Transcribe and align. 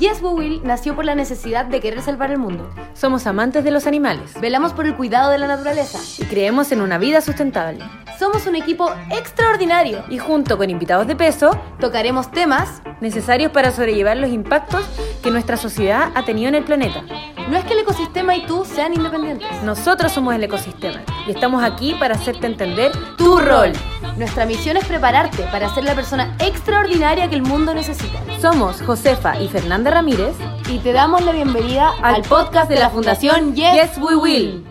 Yes 0.00 0.22
We 0.22 0.30
Will 0.30 0.60
nació 0.64 0.96
por 0.96 1.04
la 1.04 1.14
necesidad 1.14 1.66
de 1.66 1.78
querer 1.78 2.00
salvar 2.00 2.30
el 2.30 2.38
mundo. 2.38 2.70
Somos 2.94 3.26
amantes 3.26 3.64
de 3.64 3.70
los 3.70 3.86
animales. 3.86 4.32
Velamos 4.40 4.72
por 4.72 4.86
el 4.86 4.96
cuidado 4.96 5.30
de 5.30 5.36
la 5.36 5.46
naturaleza. 5.46 5.98
Y 6.16 6.24
creemos 6.24 6.72
en 6.72 6.80
una 6.80 6.96
vida 6.96 7.20
sustentable. 7.20 7.84
Somos 8.20 8.46
un 8.46 8.54
equipo 8.54 8.92
extraordinario. 9.10 10.04
Y 10.10 10.18
junto 10.18 10.58
con 10.58 10.68
invitados 10.68 11.06
de 11.06 11.16
peso, 11.16 11.58
tocaremos 11.80 12.30
temas 12.30 12.82
necesarios 13.00 13.50
para 13.50 13.70
sobrellevar 13.70 14.18
los 14.18 14.28
impactos 14.28 14.84
que 15.22 15.30
nuestra 15.30 15.56
sociedad 15.56 16.10
ha 16.14 16.22
tenido 16.26 16.50
en 16.50 16.56
el 16.56 16.64
planeta. 16.64 17.02
No 17.48 17.56
es 17.56 17.64
que 17.64 17.72
el 17.72 17.78
ecosistema 17.78 18.36
y 18.36 18.44
tú 18.44 18.66
sean 18.66 18.92
independientes. 18.92 19.48
Nosotros 19.62 20.12
somos 20.12 20.34
el 20.34 20.44
ecosistema 20.44 21.00
y 21.26 21.30
estamos 21.30 21.64
aquí 21.64 21.94
para 21.98 22.14
hacerte 22.14 22.46
entender 22.46 22.92
tu 23.16 23.38
rol. 23.38 23.72
Nuestra 24.18 24.44
misión 24.44 24.76
es 24.76 24.84
prepararte 24.84 25.44
para 25.44 25.74
ser 25.74 25.84
la 25.84 25.94
persona 25.94 26.36
extraordinaria 26.40 27.26
que 27.30 27.36
el 27.36 27.42
mundo 27.42 27.72
necesita. 27.72 28.20
Somos 28.38 28.82
Josefa 28.82 29.40
y 29.40 29.48
Fernanda 29.48 29.92
Ramírez 29.92 30.36
y 30.68 30.78
te 30.80 30.92
damos 30.92 31.24
la 31.24 31.32
bienvenida 31.32 31.94
al, 32.02 32.20
podcast 32.20 32.68
de 32.68 32.80
la 32.80 32.90
Fundación 32.90 33.54
Yes, 33.54 33.96
We 33.96 34.14
Will. 34.14 34.69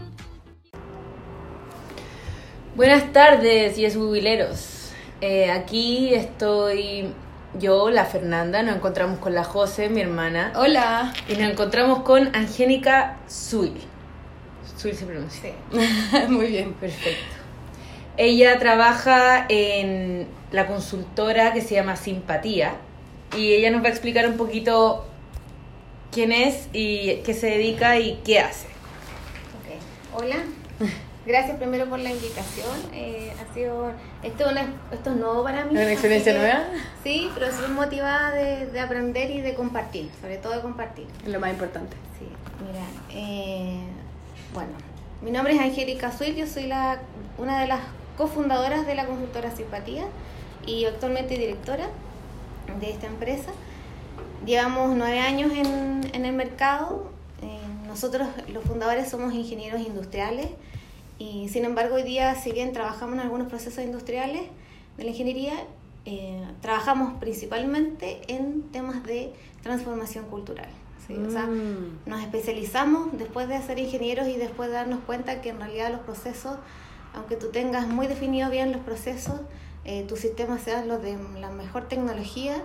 Buenas 2.79 3.11
tardes, 3.11 3.75
Yes 3.75 3.97
We 3.97 4.05
Willeros. 4.05 4.91
Eh, 5.19 5.51
aquí 5.51 6.13
estoy 6.13 7.13
yo, 7.59 7.89
la 7.89 8.05
Fernanda, 8.05 8.63
nos 8.63 8.77
encontramos 8.77 9.19
con 9.19 9.35
la 9.35 9.43
José, 9.43 9.89
mi 9.89 9.99
hermana. 9.99 10.53
Hola. 10.55 11.13
Y 11.27 11.33
nos 11.33 11.51
encontramos 11.51 12.03
con 12.03 12.33
Angénica 12.33 13.17
Suil. 13.27 13.81
Suil 14.77 14.95
se 14.95 15.05
pronuncia. 15.05 15.51
Muy 16.29 16.47
bien. 16.47 16.73
Perfecto. 16.75 17.35
Ella 18.15 18.57
trabaja 18.59 19.45
en 19.49 20.29
la 20.53 20.65
consultora 20.65 21.51
que 21.51 21.59
se 21.59 21.75
llama 21.75 21.97
Simpatía 21.97 22.75
y 23.35 23.55
ella 23.55 23.71
nos 23.71 23.83
va 23.83 23.87
a 23.87 23.91
explicar 23.91 24.25
un 24.25 24.37
poquito 24.37 25.05
quién 26.13 26.31
es 26.31 26.69
y 26.71 27.17
qué 27.25 27.33
se 27.33 27.47
dedica 27.47 27.99
y 27.99 28.21
qué 28.23 28.39
hace. 28.39 28.67
Okay. 29.65 29.79
Hola, 30.15 30.37
gracias 31.29 31.57
primero 31.57 31.85
por 31.85 31.99
la 31.99 32.09
invitación. 32.09 32.75
Eh, 32.91 33.31
ha 33.39 33.53
sido 33.53 33.91
esto, 34.23 34.49
esto 34.91 35.09
es 35.11 35.15
nuevo 35.15 35.43
para 35.43 35.63
mí. 35.63 35.71
¿Una 35.71 35.91
experiencia 35.91 36.33
nueva? 36.33 36.63
Sí, 37.03 37.29
pero 37.35 37.45
estoy 37.45 37.69
motivada 37.71 38.31
de, 38.31 38.65
de, 38.65 38.79
aprender 38.79 39.29
y 39.29 39.41
de 39.41 39.53
compartir, 39.53 40.09
sobre 40.19 40.37
todo 40.37 40.53
de 40.53 40.61
compartir. 40.61 41.05
Es 41.23 41.31
lo 41.31 41.39
más 41.39 41.51
importante. 41.51 41.95
Sí, 42.17 42.25
mira, 42.65 42.83
eh, 43.11 43.79
bueno, 44.53 44.71
mi 45.21 45.29
nombre 45.29 45.53
es 45.53 45.61
Angélica 45.61 46.11
Suil, 46.11 46.35
yo 46.35 46.47
soy 46.47 46.65
la, 46.65 46.99
una 47.37 47.61
de 47.61 47.67
las 47.67 47.81
cofundadoras 48.17 48.87
de 48.87 48.95
la 48.95 49.05
consultora 49.05 49.55
Simpatía 49.55 50.05
y 50.65 50.85
actualmente 50.85 51.37
directora 51.37 51.87
de 52.79 52.89
esta 52.89 53.05
empresa. 53.05 53.51
Llevamos 54.47 54.95
nueve 54.95 55.19
años 55.19 55.51
en, 55.51 56.09
en 56.11 56.25
el 56.25 56.33
mercado. 56.33 57.11
Eh, 57.43 57.59
nosotros, 57.87 58.27
los 58.51 58.63
fundadores, 58.63 59.09
somos 59.09 59.31
ingenieros 59.33 59.81
industriales 59.81 60.47
y 61.19 61.49
sin 61.49 61.65
embargo 61.65 61.95
hoy 61.95 62.03
día, 62.03 62.33
si 62.35 62.51
bien 62.51 62.73
trabajamos 62.73 63.15
en 63.15 63.21
algunos 63.21 63.47
procesos 63.47 63.83
industriales 63.83 64.43
de 64.97 65.03
la 65.03 65.11
ingeniería, 65.11 65.53
eh, 66.05 66.43
trabajamos 66.61 67.19
principalmente 67.19 68.21
en 68.27 68.63
temas 68.71 69.03
de 69.03 69.33
transformación 69.61 70.25
cultural. 70.25 70.69
O 71.09 71.31
sea, 71.31 71.47
mm. 71.47 72.01
nos 72.05 72.21
especializamos 72.21 73.17
después 73.17 73.47
de 73.47 73.59
ser 73.63 73.79
ingenieros 73.79 74.27
y 74.27 74.37
después 74.37 74.69
de 74.69 74.75
darnos 74.75 74.99
cuenta 75.07 75.41
que 75.41 75.49
en 75.49 75.59
realidad 75.59 75.91
los 75.91 76.01
procesos 76.01 76.57
aunque 77.13 77.35
tú 77.35 77.49
tengas 77.49 77.87
muy 77.87 78.07
definido 78.07 78.49
bien 78.49 78.71
los 78.71 78.81
procesos, 78.81 79.39
eh, 79.85 80.05
tu 80.07 80.15
sistema 80.15 80.59
sea 80.59 80.85
lo 80.85 80.99
de 80.99 81.17
la 81.39 81.49
mejor 81.49 81.87
tecnología 81.87 82.61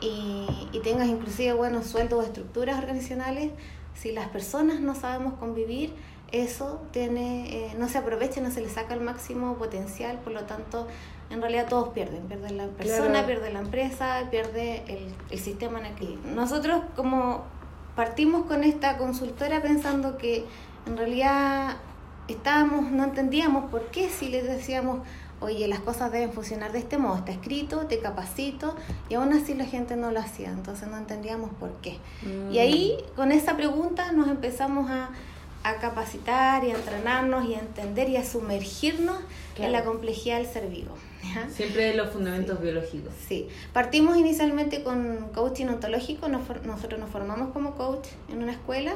y, 0.00 0.46
y, 0.72 0.80
tengas 0.80 1.08
inclusive 1.08 1.52
buenos 1.54 1.86
sueldos 1.86 2.20
o 2.20 2.22
estructuras 2.22 2.78
organizacionales, 2.78 3.52
si 3.94 4.12
las 4.12 4.28
personas 4.28 4.80
no 4.80 4.94
sabemos 4.94 5.34
convivir, 5.34 5.94
eso 6.32 6.82
tiene, 6.90 7.66
eh, 7.66 7.74
no 7.78 7.88
se 7.88 7.98
aprovecha, 7.98 8.40
no 8.40 8.50
se 8.50 8.60
le 8.60 8.68
saca 8.68 8.94
el 8.94 9.00
máximo 9.00 9.54
potencial, 9.56 10.18
por 10.18 10.32
lo 10.32 10.42
tanto, 10.44 10.86
en 11.30 11.40
realidad 11.40 11.66
todos 11.68 11.88
pierden, 11.90 12.22
pierde 12.24 12.50
la 12.50 12.66
persona, 12.68 13.26
pierde 13.26 13.52
la 13.52 13.60
empresa, 13.60 14.22
pierde 14.30 14.82
el, 14.88 15.14
el 15.30 15.38
sistema 15.38 15.78
en 15.80 15.86
el 15.86 15.94
que... 15.94 16.18
Nosotros 16.34 16.82
como 16.94 17.44
partimos 17.94 18.46
con 18.46 18.62
esta 18.64 18.98
consultora 18.98 19.62
pensando 19.62 20.18
que 20.18 20.44
en 20.86 20.96
realidad 20.96 21.76
estábamos, 22.28 22.90
no 22.90 23.04
entendíamos 23.04 23.70
por 23.70 23.86
qué 23.86 24.08
si 24.10 24.28
les 24.28 24.44
decíamos, 24.44 25.00
oye, 25.40 25.68
las 25.68 25.80
cosas 25.80 26.12
deben 26.12 26.32
funcionar 26.32 26.72
de 26.72 26.78
este 26.78 26.98
modo, 26.98 27.16
está 27.16 27.32
escrito, 27.32 27.86
te 27.86 27.98
capacito, 28.00 28.74
y 29.08 29.14
aún 29.14 29.32
así 29.32 29.54
la 29.54 29.64
gente 29.64 29.96
no 29.96 30.10
lo 30.10 30.20
hacía, 30.20 30.50
entonces 30.50 30.88
no 30.88 30.96
entendíamos 30.96 31.50
por 31.60 31.72
qué. 31.82 31.98
Y 32.50 32.58
ahí, 32.58 32.96
Mm. 33.12 33.16
con 33.16 33.32
esa 33.32 33.56
pregunta, 33.56 34.12
nos 34.12 34.28
empezamos 34.28 34.90
a, 34.90 35.10
a 35.68 35.76
capacitar 35.76 36.64
y 36.64 36.70
a 36.70 36.74
entrenarnos 36.74 37.48
y 37.48 37.54
a 37.54 37.58
entender 37.60 38.08
y 38.08 38.16
a 38.16 38.24
sumergirnos 38.24 39.16
Claro. 39.54 39.68
en 39.68 39.72
la 39.72 39.84
complejidad 39.84 40.36
del 40.38 40.46
ser 40.46 40.68
vivo. 40.68 40.94
¿ya? 41.34 41.48
Siempre 41.48 41.94
los 41.94 42.10
fundamentos 42.10 42.60
biológicos. 42.60 43.12
Sí, 43.26 43.48
partimos 43.72 44.16
inicialmente 44.18 44.82
con 44.82 45.30
coaching 45.34 45.66
ontológico, 45.66 46.28
nosotros 46.28 47.00
nos 47.00 47.10
formamos 47.10 47.52
como 47.52 47.74
coach 47.74 48.06
en 48.30 48.42
una 48.42 48.52
escuela 48.52 48.92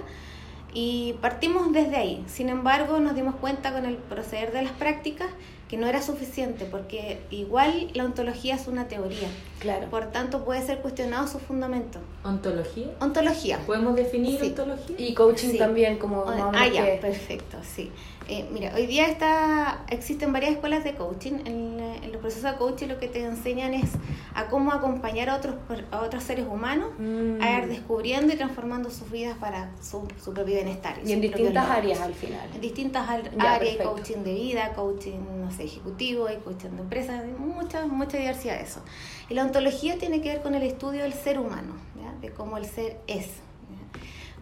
y 0.74 1.14
partimos 1.22 1.72
desde 1.72 1.96
ahí. 1.96 2.24
Sin 2.28 2.48
embargo, 2.50 3.00
nos 3.00 3.14
dimos 3.14 3.34
cuenta 3.36 3.72
con 3.72 3.86
el 3.86 3.96
proceder 3.96 4.52
de 4.52 4.62
las 4.62 4.72
prácticas 4.72 5.28
que 5.70 5.76
no 5.76 5.86
era 5.86 6.02
suficiente 6.02 6.64
porque 6.68 7.20
igual 7.30 7.92
la 7.94 8.04
ontología 8.04 8.56
es 8.56 8.66
una 8.66 8.88
teoría, 8.88 9.28
Claro. 9.60 9.88
por 9.88 10.06
tanto 10.10 10.44
puede 10.44 10.66
ser 10.66 10.78
cuestionado 10.80 11.28
su 11.28 11.38
fundamento. 11.38 12.00
¿Ontología? 12.24 12.88
Ontología. 13.00 13.58
¿Podemos 13.66 13.94
definir 13.94 14.40
Sí. 14.40 14.46
ontología? 14.48 14.96
Y 14.98 15.14
coaching 15.14 15.50
Sí. 15.52 15.58
también, 15.58 15.98
como 15.98 16.24
Ah, 16.28 16.50
menos 16.50 16.74
ya, 16.74 16.84
que- 16.86 16.98
perfecto, 17.00 17.58
sí. 17.62 17.92
Eh, 18.32 18.48
mira, 18.52 18.72
hoy 18.76 18.86
día 18.86 19.08
está, 19.08 19.84
existen 19.88 20.32
varias 20.32 20.52
escuelas 20.52 20.84
de 20.84 20.94
coaching. 20.94 21.40
En, 21.46 21.76
la- 21.78 21.96
en 21.96 22.12
los 22.12 22.20
procesos 22.20 22.52
de 22.52 22.58
coaching 22.58 22.86
lo 22.86 23.00
que 23.00 23.08
te 23.08 23.24
enseñan 23.24 23.74
es 23.74 23.90
a 24.36 24.46
cómo 24.46 24.70
acompañar 24.70 25.28
a 25.30 25.34
otros, 25.36 25.56
a 25.90 26.02
otros 26.02 26.22
seres 26.22 26.46
humanos 26.46 26.90
Mm. 26.96 27.42
a 27.42 27.58
ir 27.58 27.66
descubriendo 27.66 28.32
y 28.32 28.36
transformando 28.36 28.88
sus 28.88 29.10
vidas 29.10 29.36
para 29.38 29.72
su, 29.82 30.06
su 30.22 30.32
propio 30.32 30.54
bienestar. 30.54 31.00
Y 31.04 31.10
en 31.12 31.20
distintas 31.22 31.68
áreas 31.68 32.00
al 32.00 32.14
final. 32.14 32.48
En 32.54 32.60
distintas 32.60 33.08
Ya, 33.08 33.14
áreas, 33.54 33.58
perfecto. 33.58 33.92
coaching 33.94 34.18
de 34.22 34.34
vida, 34.34 34.72
coaching, 34.74 35.18
no 35.40 35.50
sé, 35.50 35.64
ejecutivo, 35.64 36.26
hay 36.28 36.36
coaching 36.36 36.70
de 36.70 36.82
empresas, 36.82 37.24
hay 37.24 37.32
mucha, 37.32 37.84
mucha 37.86 38.16
diversidad 38.16 38.58
de 38.58 38.62
eso. 38.62 38.80
Y 39.28 39.34
la 39.34 39.42
ontología 39.42 39.98
tiene 39.98 40.20
que 40.22 40.28
ver 40.28 40.42
con 40.42 40.54
el 40.54 40.62
estudio 40.62 41.02
del 41.02 41.14
ser 41.14 41.40
humano, 41.40 41.72
¿ya? 42.00 42.12
de 42.20 42.32
cómo 42.32 42.58
el 42.58 42.64
ser 42.66 43.00
es. 43.08 43.26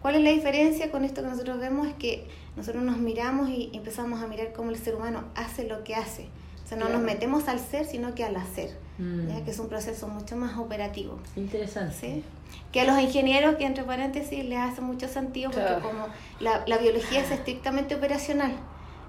¿Cuál 0.02 0.14
es 0.16 0.22
la 0.22 0.30
diferencia 0.30 0.90
con 0.90 1.04
esto 1.04 1.22
que 1.22 1.28
nosotros 1.28 1.58
vemos? 1.58 1.86
Es 1.88 1.94
que 1.94 2.26
nosotros 2.56 2.82
nos 2.82 2.98
miramos 2.98 3.48
y 3.50 3.70
empezamos 3.72 4.22
a 4.22 4.26
mirar 4.26 4.52
cómo 4.52 4.70
el 4.70 4.76
ser 4.78 4.94
humano 4.94 5.24
hace 5.34 5.64
lo 5.66 5.84
que 5.84 5.94
hace. 5.94 6.28
O 6.64 6.68
sea, 6.68 6.76
no 6.76 6.84
Claro. 6.86 6.98
nos 7.00 7.06
metemos 7.06 7.48
al 7.48 7.58
ser, 7.58 7.86
sino 7.86 8.14
que 8.14 8.24
al 8.24 8.36
hacer, 8.36 8.76
Mm. 8.98 9.28
¿ya? 9.28 9.44
que 9.44 9.50
es 9.52 9.58
un 9.58 9.68
proceso 9.68 10.06
mucho 10.08 10.36
más 10.36 10.58
operativo. 10.58 11.18
Interesante. 11.36 11.94
¿sí? 11.98 12.24
Que 12.72 12.82
a 12.82 12.84
los 12.84 12.98
ingenieros, 13.00 13.56
que 13.56 13.64
entre 13.64 13.84
paréntesis, 13.84 14.44
les 14.44 14.58
hace 14.58 14.80
mucho 14.82 15.08
sentido 15.08 15.50
porque 15.50 15.66
Claro. 15.66 15.82
como 15.82 16.06
la, 16.40 16.64
la 16.66 16.76
biología 16.78 17.20
es 17.22 17.30
estrictamente 17.30 17.94
operacional, 17.94 18.52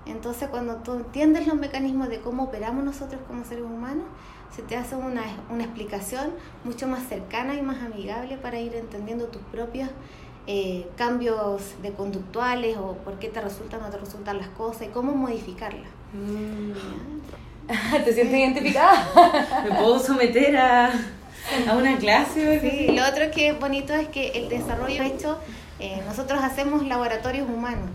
entonces 0.05 0.47
cuando 0.49 0.75
tú 0.77 0.93
entiendes 0.93 1.47
los 1.47 1.55
mecanismos 1.57 2.07
de 2.09 2.19
cómo 2.21 2.43
operamos 2.43 2.83
nosotros 2.85 3.21
como 3.27 3.43
seres 3.43 3.65
humanos, 3.65 4.05
se 4.55 4.61
te 4.63 4.75
hace 4.77 4.95
una, 4.95 5.21
una 5.49 5.63
explicación 5.65 6.31
mucho 6.63 6.87
más 6.87 7.03
cercana 7.07 7.53
y 7.55 7.61
más 7.61 7.81
amigable 7.83 8.37
para 8.37 8.59
ir 8.59 8.73
entendiendo 8.75 9.25
tus 9.27 9.41
propios 9.51 9.89
eh, 10.47 10.87
cambios 10.97 11.61
de 11.81 11.91
conductuales 11.91 12.77
o 12.77 12.93
por 12.97 13.19
qué 13.19 13.29
te 13.29 13.39
resultan 13.41 13.81
o 13.81 13.83
no 13.83 13.89
te 13.89 13.97
resultan 13.97 14.37
las 14.37 14.47
cosas 14.49 14.83
y 14.83 14.87
cómo 14.87 15.11
modificarlas. 15.13 15.87
¿ya? 17.67 18.03
¿Te 18.03 18.13
sientes 18.13 18.39
identificada? 18.39 19.07
¿Me 19.63 19.75
puedo 19.75 19.99
someter 19.99 20.57
a, 20.57 20.87
a 20.87 21.75
una 21.75 21.97
clase? 21.97 22.59
Sí, 22.61 22.95
lo 22.95 23.07
otro 23.07 23.29
que 23.31 23.49
es 23.49 23.59
bonito 23.59 23.93
es 23.93 24.07
que 24.07 24.29
el 24.29 24.49
desarrollo 24.49 25.03
hecho, 25.03 25.37
eh, 25.79 26.01
nosotros 26.07 26.43
hacemos 26.43 26.85
laboratorios 26.85 27.47
humanos. 27.47 27.89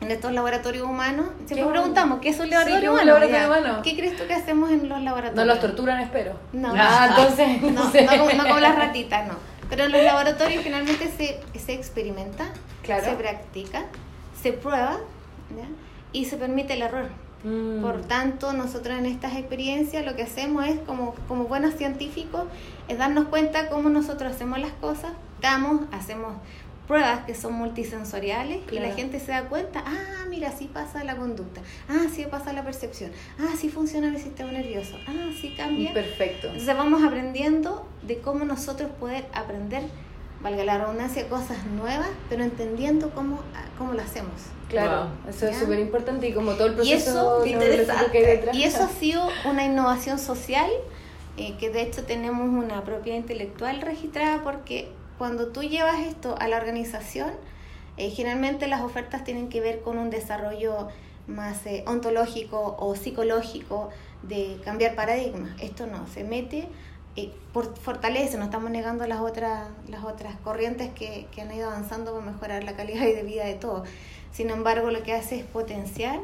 En 0.00 0.10
estos 0.10 0.32
laboratorios 0.32 0.84
humanos, 0.84 1.26
siempre 1.46 1.68
preguntamos, 1.70 2.18
¿qué 2.20 2.30
es 2.30 2.38
un 2.40 2.46
Sí, 2.46 2.50
laboratorio 2.50 2.80
¿qué 2.80 2.86
es 2.86 2.90
un 2.90 2.94
humano? 2.94 3.12
laboratorio 3.12 3.38
Ya. 3.38 3.46
humano? 3.46 3.82
¿Qué 3.84 3.96
crees 3.96 4.16
tú 4.16 4.26
que 4.26 4.34
hacemos 4.34 4.70
en 4.72 4.88
los 4.88 5.00
laboratorios? 5.00 5.36
No 5.36 5.44
los 5.44 5.60
torturan, 5.60 6.00
espero. 6.00 6.32
No, 6.52 6.72
Ah, 6.76 7.06
entonces, 7.10 7.62
no, 7.62 7.70
no 7.70 7.84
no, 7.84 7.90
sé. 7.92 8.06
como, 8.06 8.24
no 8.32 8.42
como 8.42 8.58
las 8.60 8.74
ratitas, 8.76 9.28
no. 9.28 9.34
Pero 9.70 9.84
en 9.84 9.92
los 9.92 10.02
laboratorios 10.02 10.62
finalmente 10.62 11.10
se, 11.16 11.40
se 11.58 11.72
experimenta, 11.72 12.52
Claro. 12.82 13.04
se 13.04 13.12
practica, 13.12 13.84
se 14.42 14.52
prueba 14.52 14.98
¿ya? 15.56 15.66
y 16.12 16.24
se 16.26 16.36
permite 16.36 16.74
el 16.74 16.82
error. 16.82 17.06
Mm. 17.44 17.80
Por 17.82 18.02
tanto, 18.02 18.52
nosotros 18.52 18.98
en 18.98 19.06
estas 19.06 19.36
experiencias 19.36 20.04
lo 20.04 20.14
que 20.14 20.22
hacemos 20.22 20.66
es, 20.66 20.78
como, 20.80 21.14
como 21.28 21.44
buenos 21.44 21.74
científicos, 21.74 22.44
es 22.88 22.98
darnos 22.98 23.26
cuenta 23.28 23.68
cómo 23.68 23.88
nosotros 23.88 24.32
hacemos 24.32 24.58
las 24.60 24.72
cosas, 24.72 25.12
damos, 25.40 25.82
hacemos 25.92 26.34
pruebas 26.86 27.24
que 27.24 27.34
son 27.34 27.54
multisensoriales 27.54 28.60
y 28.70 28.78
la 28.78 28.92
gente 28.92 29.20
se 29.20 29.32
da 29.32 29.44
cuenta, 29.44 29.82
ah, 29.86 30.24
mira, 30.28 30.48
así 30.48 30.66
pasa 30.66 31.04
la 31.04 31.16
conducta, 31.16 31.60
ah, 31.88 32.02
así 32.06 32.24
pasa 32.26 32.52
la 32.52 32.64
percepción, 32.64 33.10
ah, 33.38 33.50
así 33.54 33.68
funciona 33.68 34.08
el 34.08 34.18
sistema 34.18 34.52
nervioso, 34.52 34.96
ah, 35.06 35.30
así 35.30 35.54
cambia. 35.56 35.92
Perfecto. 35.92 36.48
Entonces 36.48 36.76
vamos 36.76 37.02
aprendiendo 37.02 37.86
de 38.02 38.18
cómo 38.18 38.44
nosotros 38.44 38.90
poder 38.98 39.26
aprender 39.32 39.84
valga 40.42 40.64
la 40.64 40.78
redundancia, 40.78 41.28
cosas 41.28 41.64
nuevas, 41.66 42.08
pero 42.28 42.42
entendiendo 42.42 43.10
cómo, 43.10 43.40
cómo 43.78 43.92
lo 43.92 44.02
hacemos. 44.02 44.32
Claro, 44.68 45.08
eso 45.28 45.46
es 45.46 45.56
súper 45.56 45.78
importante 45.78 46.28
y 46.28 46.32
como 46.32 46.52
todo 46.52 46.68
el 46.68 46.74
proceso 46.74 47.44
Y 47.46 47.52
eso, 47.52 47.58
neurológico 47.58 48.10
que 48.10 48.18
hay 48.18 48.24
detrás. 48.24 48.56
y 48.56 48.64
eso 48.64 48.82
ha 48.84 48.88
sido 48.88 49.28
una 49.44 49.64
innovación 49.64 50.18
social, 50.18 50.70
eh, 51.36 51.54
que 51.58 51.70
de 51.70 51.82
hecho 51.82 52.04
tenemos 52.04 52.48
una 52.48 52.82
propiedad 52.82 53.18
intelectual 53.18 53.80
registrada 53.82 54.42
porque 54.42 54.90
cuando 55.22 55.46
tú 55.52 55.62
llevas 55.62 56.00
esto 56.00 56.34
a 56.40 56.48
la 56.48 56.56
organización, 56.56 57.30
eh, 57.96 58.10
generalmente 58.10 58.66
las 58.66 58.80
ofertas 58.80 59.22
tienen 59.22 59.48
que 59.50 59.60
ver 59.60 59.80
con 59.82 59.96
un 59.96 60.10
desarrollo 60.10 60.88
más 61.28 61.64
eh, 61.64 61.84
ontológico 61.86 62.74
o 62.80 62.96
psicológico 62.96 63.90
de 64.24 64.58
cambiar 64.64 64.96
paradigmas. 64.96 65.52
Esto 65.60 65.86
no, 65.86 66.08
se 66.08 66.24
mete, 66.24 66.66
eh, 67.14 67.32
fortalece, 67.52 68.36
no 68.36 68.46
estamos 68.46 68.72
negando 68.72 69.06
las 69.06 69.20
otras, 69.20 69.68
las 69.86 70.02
otras 70.02 70.34
corrientes 70.42 70.90
que, 70.92 71.28
que 71.30 71.42
han 71.42 71.54
ido 71.54 71.70
avanzando 71.70 72.12
para 72.12 72.26
mejorar 72.32 72.64
la 72.64 72.74
calidad 72.74 73.02
de 73.04 73.22
vida 73.22 73.44
de 73.44 73.54
todos. 73.54 73.88
Sin 74.32 74.50
embargo, 74.50 74.90
lo 74.90 75.04
que 75.04 75.12
hace 75.12 75.38
es 75.38 75.44
potenciar 75.44 76.18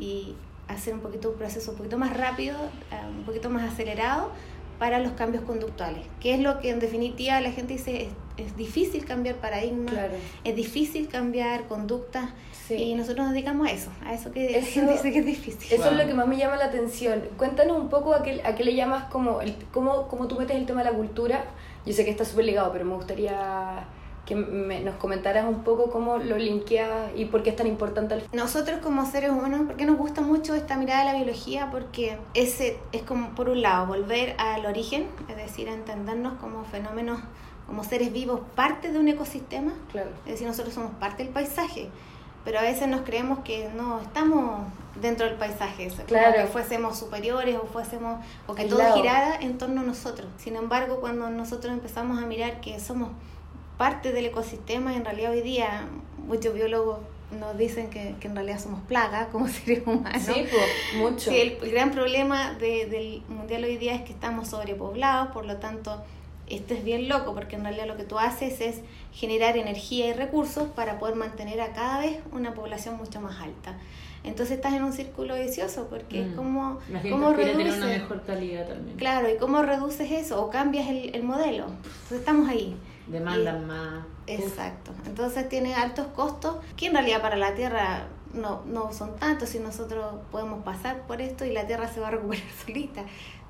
y 0.00 0.34
hacer 0.66 0.92
un 0.92 1.00
poquito 1.02 1.30
un 1.30 1.36
proceso 1.36 1.70
un 1.70 1.76
poquito 1.76 1.98
más 1.98 2.16
rápido, 2.16 2.56
eh, 2.90 2.98
un 3.16 3.22
poquito 3.22 3.48
más 3.48 3.72
acelerado 3.72 4.32
para 4.78 4.98
los 4.98 5.12
cambios 5.12 5.44
conductuales, 5.44 6.02
que 6.20 6.34
es 6.34 6.40
lo 6.40 6.58
que 6.60 6.70
en 6.70 6.80
definitiva 6.80 7.40
la 7.40 7.52
gente 7.52 7.74
dice 7.74 8.04
es, 8.36 8.46
es 8.46 8.56
difícil 8.56 9.04
cambiar 9.04 9.36
paradigmas, 9.36 9.92
Claro. 9.92 10.14
es 10.44 10.56
difícil 10.56 11.08
cambiar 11.08 11.64
conductas 11.68 12.30
Sí. 12.66 12.74
y 12.76 12.94
nosotros 12.94 13.26
nos 13.26 13.34
dedicamos 13.34 13.68
a 13.68 13.72
eso, 13.72 13.90
a 14.06 14.14
eso 14.14 14.32
que 14.32 14.50
la 14.58 14.62
gente 14.66 14.92
dice 14.92 15.12
que 15.12 15.18
es 15.18 15.26
difícil. 15.26 15.72
Eso 15.78 15.90
es 15.90 15.96
lo 15.98 16.06
que 16.06 16.14
más 16.14 16.26
me 16.26 16.38
llama 16.38 16.56
la 16.56 16.64
atención. 16.64 17.22
Cuéntanos 17.36 17.76
un 17.78 17.90
poco 17.90 18.14
a 18.14 18.22
qué, 18.22 18.40
a 18.42 18.54
qué 18.54 18.64
le 18.64 18.74
llamas 18.74 19.04
como, 19.12 19.42
el, 19.42 19.54
cómo, 19.70 20.08
cómo 20.08 20.28
tú 20.28 20.36
metes 20.38 20.56
el 20.56 20.64
tema 20.64 20.82
de 20.82 20.90
la 20.90 20.96
cultura. 20.96 21.44
Yo 21.84 21.92
sé 21.92 22.06
que 22.06 22.10
está 22.10 22.24
súper 22.24 22.46
ligado, 22.46 22.72
pero 22.72 22.86
me 22.86 22.94
gustaría 22.94 23.84
que 24.26 24.34
me- 24.36 24.80
nos 24.80 24.94
comentaras 24.96 25.44
un 25.46 25.64
poco 25.64 25.90
cómo 25.90 26.16
lo 26.18 26.38
linkeas 26.38 27.10
y 27.14 27.26
por 27.26 27.42
qué 27.42 27.50
es 27.50 27.56
tan 27.56 27.66
importante 27.66 28.14
al 28.14 28.22
Nosotros 28.32 28.80
como 28.80 29.04
seres 29.04 29.30
humanos, 29.30 29.62
¿por 29.66 29.76
qué 29.76 29.84
nos 29.84 29.96
gusta 29.98 30.22
mucho 30.22 30.54
esta 30.54 30.76
mirada 30.76 31.00
de 31.04 31.12
la 31.12 31.16
biología? 31.18 31.68
Porque 31.70 32.16
ese 32.32 32.78
es 32.92 33.02
como, 33.02 33.30
por 33.34 33.48
un 33.50 33.60
lado, 33.62 33.86
volver 33.86 34.34
al 34.38 34.64
origen, 34.66 35.06
es 35.28 35.36
decir, 35.36 35.68
a 35.68 35.72
entendernos 35.74 36.34
como 36.40 36.64
fenómenos, 36.64 37.20
como 37.66 37.84
seres 37.84 38.12
vivos, 38.12 38.40
parte 38.54 38.92
de 38.92 38.98
un 38.98 39.08
ecosistema. 39.08 39.72
Claro. 39.92 40.10
Es 40.24 40.32
decir, 40.32 40.46
nosotros 40.46 40.74
somos 40.74 40.92
parte 40.92 41.22
del 41.24 41.32
paisaje, 41.32 41.88
pero 42.44 42.58
a 42.58 42.62
veces 42.62 42.88
nos 42.88 43.02
creemos 43.02 43.40
que 43.40 43.68
no 43.76 44.00
estamos 44.00 44.60
dentro 45.00 45.26
del 45.26 45.34
paisaje, 45.36 45.86
es 45.86 45.94
como 45.94 46.06
Claro. 46.06 46.34
que 46.42 46.46
fuésemos 46.46 46.98
superiores 46.98 47.56
o 47.56 47.66
fuésemos 47.66 48.24
o 48.46 48.54
que 48.54 48.64
todo 48.66 48.80
girara 48.94 49.36
en 49.40 49.58
torno 49.58 49.80
a 49.80 49.84
nosotros. 49.84 50.28
Sin 50.38 50.56
embargo, 50.56 51.00
cuando 51.00 51.28
nosotros 51.30 51.72
empezamos 51.72 52.22
a 52.22 52.26
mirar 52.26 52.60
que 52.60 52.78
somos 52.80 53.10
parte 53.78 54.12
del 54.12 54.26
ecosistema, 54.26 54.92
y 54.92 54.96
en 54.96 55.04
realidad 55.04 55.32
hoy 55.32 55.42
día 55.42 55.86
muchos 56.26 56.54
biólogos 56.54 56.98
nos 57.38 57.58
dicen 57.58 57.90
que, 57.90 58.14
que 58.20 58.28
en 58.28 58.34
realidad 58.36 58.60
somos 58.60 58.80
plaga 58.82 59.28
como 59.32 59.48
seres 59.48 59.82
humanos. 59.86 60.22
Sí, 60.22 60.46
pues, 60.50 60.62
mucho. 60.96 61.30
Sí, 61.30 61.36
el, 61.40 61.58
el 61.62 61.70
gran 61.72 61.90
problema 61.90 62.52
de- 62.54 62.86
del 62.86 63.22
mundial 63.28 63.64
hoy 63.64 63.76
día 63.76 63.94
es 63.94 64.02
que 64.02 64.12
estamos 64.12 64.48
sobrepoblados, 64.48 65.32
por 65.32 65.44
lo 65.44 65.56
tanto, 65.56 66.02
esto 66.46 66.74
es 66.74 66.84
bien 66.84 67.08
loco, 67.08 67.34
porque 67.34 67.56
en 67.56 67.62
realidad 67.64 67.86
lo 67.86 67.96
que 67.96 68.04
tú 68.04 68.18
haces 68.18 68.60
es 68.60 68.80
generar 69.12 69.56
energía 69.56 70.06
y 70.08 70.12
recursos 70.12 70.68
para 70.68 70.98
poder 70.98 71.14
mantener 71.16 71.60
a 71.60 71.72
cada 71.72 71.98
vez 72.00 72.18
una 72.32 72.54
población 72.54 72.96
mucho 72.96 73.20
más 73.20 73.40
alta. 73.40 73.78
Entonces 74.24 74.56
estás 74.56 74.72
en 74.74 74.84
un 74.84 74.92
círculo 74.92 75.34
vicioso, 75.36 75.86
porque 75.90 76.22
es 76.22 76.28
Mm. 76.28 76.34
como, 76.36 76.78
¿cómo 77.10 77.28
a 77.28 77.36
tener 77.36 77.56
reduces? 77.56 77.76
una 77.78 77.86
mejor 77.88 78.22
calidad 78.24 78.66
también. 78.68 78.96
Claro, 78.96 79.30
¿y 79.30 79.36
cómo 79.36 79.62
reduces 79.62 80.10
eso? 80.10 80.42
O 80.42 80.50
cambias 80.50 80.88
el, 80.88 81.14
el 81.14 81.22
modelo. 81.24 81.66
Entonces 81.66 82.18
estamos 82.20 82.48
ahí. 82.48 82.74
Demandan 83.06 83.66
más. 83.66 84.04
Exacto. 84.26 84.92
Entonces 85.06 85.48
tiene 85.48 85.74
altos 85.74 86.06
costos 86.08 86.56
que 86.76 86.86
en 86.86 86.94
realidad 86.94 87.20
para 87.20 87.36
la 87.36 87.54
Tierra 87.54 88.06
no, 88.32 88.62
no 88.66 88.92
son 88.92 89.14
tantos 89.16 89.50
si 89.50 89.58
nosotros 89.58 90.06
podemos 90.32 90.64
pasar 90.64 91.02
por 91.06 91.20
esto 91.20 91.44
y 91.44 91.52
la 91.52 91.66
Tierra 91.66 91.88
se 91.88 92.00
va 92.00 92.08
a 92.08 92.10
recuperar 92.12 92.44
solita. 92.66 93.02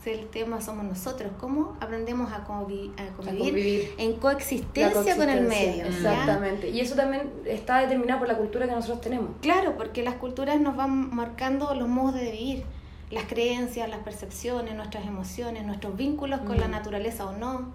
Si 0.02 0.10
el 0.10 0.26
tema 0.28 0.60
somos 0.60 0.84
nosotros, 0.84 1.32
¿cómo 1.40 1.78
aprendemos 1.80 2.30
a, 2.30 2.46
convi- 2.46 2.92
a 3.00 3.04
A 3.04 3.16
convivir, 3.16 3.38
convivir. 3.46 3.94
en 3.96 4.12
coexistencia 4.16 5.16
con 5.16 5.30
el 5.30 5.44
medio? 5.46 5.84
¿ya? 5.84 5.88
Exactamente. 5.88 6.68
Y 6.68 6.80
eso 6.80 6.94
también 6.94 7.32
está 7.46 7.78
determinado 7.78 8.18
por 8.18 8.28
la 8.28 8.36
cultura 8.36 8.66
que 8.66 8.72
nosotros 8.74 9.00
tenemos. 9.00 9.30
Claro, 9.40 9.76
porque 9.78 10.02
las 10.02 10.16
culturas 10.16 10.60
nos 10.60 10.76
van 10.76 11.14
marcando 11.14 11.74
los 11.74 11.88
modos 11.88 12.16
de 12.16 12.30
vivir, 12.32 12.64
las 13.10 13.24
creencias, 13.24 13.88
las 13.88 14.00
percepciones, 14.00 14.74
nuestras 14.74 15.06
emociones, 15.06 15.64
nuestros 15.64 15.96
vínculos 15.96 16.40
con 16.40 16.58
la 16.60 16.68
Mm. 16.68 16.72
naturaleza 16.72 17.24
o 17.24 17.32
no, 17.32 17.72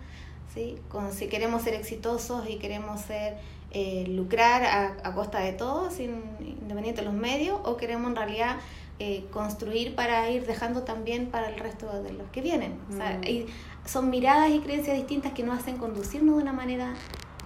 ¿sí? 0.54 0.78
Con 0.90 1.12
si 1.13 1.28
queremos 1.28 1.62
ser 1.63 1.74
exitosos 1.75 2.50
y 2.50 2.56
queremos 2.57 3.01
ser 3.01 3.38
eh, 3.72 4.06
lucrar 4.07 4.63
a, 4.63 4.98
a 5.07 5.13
costa 5.13 5.40
de 5.40 5.54
todos, 5.54 5.94
sin, 5.94 6.24
independiente 6.40 7.01
de 7.01 7.06
los 7.06 7.13
medios, 7.13 7.60
o 7.63 7.78
queremos 7.78 8.10
en 8.10 8.16
realidad 8.16 8.57
eh, 9.00 9.25
construir 9.31 9.96
para 9.96 10.30
ir 10.30 10.46
dejando 10.46 10.81
también 10.84 11.28
para 11.30 11.50
el 11.50 11.57
resto 11.60 12.01
de 12.01 12.12
los 12.13 12.30
que 12.31 12.42
vienen. 12.42 12.80
O 12.90 12.94
sea, 12.98 13.18
Mm. 13.19 13.24
y 13.28 13.46
son 13.86 14.10
miradas 14.10 14.50
y 14.51 14.60
creencias 14.60 14.98
distintas 14.98 15.34
que 15.34 15.44
nos 15.44 15.57
hacen 15.60 15.78
conducirnos 15.78 16.36
de 16.38 16.42
una 16.42 16.51
manera 16.54 16.94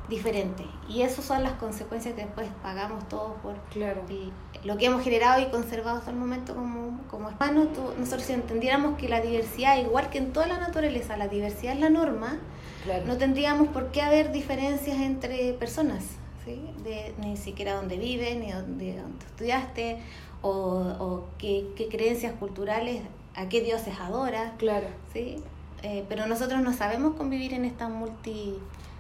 diferente. 0.09 0.65
Y 0.89 1.01
esas 1.03 1.23
son 1.25 1.43
las 1.43 1.53
consecuencias 1.53 2.13
que 2.15 2.23
después 2.23 2.47
pagamos 2.61 3.07
todos 3.07 3.33
por 3.41 3.55
Claro. 3.71 4.01
y 4.09 4.31
lo 4.67 4.77
que 4.77 4.85
hemos 4.87 5.01
generado 5.03 5.41
y 5.41 5.45
conservado 5.51 5.97
hasta 5.99 6.11
el 6.11 6.17
momento 6.17 6.55
como, 6.55 6.99
como 7.09 7.29
hispanos, 7.29 7.71
tú- 7.73 7.93
nosotros 7.97 8.23
si 8.23 8.33
entendiéramos 8.33 8.97
que 8.97 9.07
la 9.07 9.21
diversidad, 9.21 9.77
igual 9.77 10.09
que 10.09 10.17
en 10.17 10.33
toda 10.33 10.47
la 10.47 10.57
naturaleza, 10.59 11.15
la 11.17 11.27
diversidad 11.27 11.73
es 11.75 11.79
la 11.79 11.89
norma, 11.89 12.37
Claro. 12.83 13.05
no 13.05 13.17
tendríamos 13.17 13.67
por 13.69 13.91
qué 13.91 14.01
haber 14.01 14.31
diferencias 14.31 14.97
entre 14.99 15.53
personas, 15.53 16.03
¿sí? 16.45 16.61
de, 16.83 17.13
ni 17.19 17.37
siquiera 17.37 17.75
dónde 17.75 17.97
viven, 17.97 18.41
ni 18.41 18.51
dónde, 18.51 18.95
dónde 18.97 19.25
estudiaste, 19.25 19.99
o, 20.41 20.49
o 20.51 21.25
qué, 21.37 21.67
qué 21.77 21.87
creencias 21.87 22.33
culturales, 22.33 23.01
a 23.35 23.47
qué 23.49 23.61
dioses 23.61 23.95
adoras, 23.99 24.51
Claro. 24.57 24.87
¿sí? 25.13 25.37
Eh, 25.81 26.05
pero 26.09 26.27
nosotros 26.27 26.61
no 26.61 26.71
sabemos 26.73 27.15
convivir 27.15 27.53
en 27.53 27.65
esta 27.65 27.89
multi... 27.89 28.55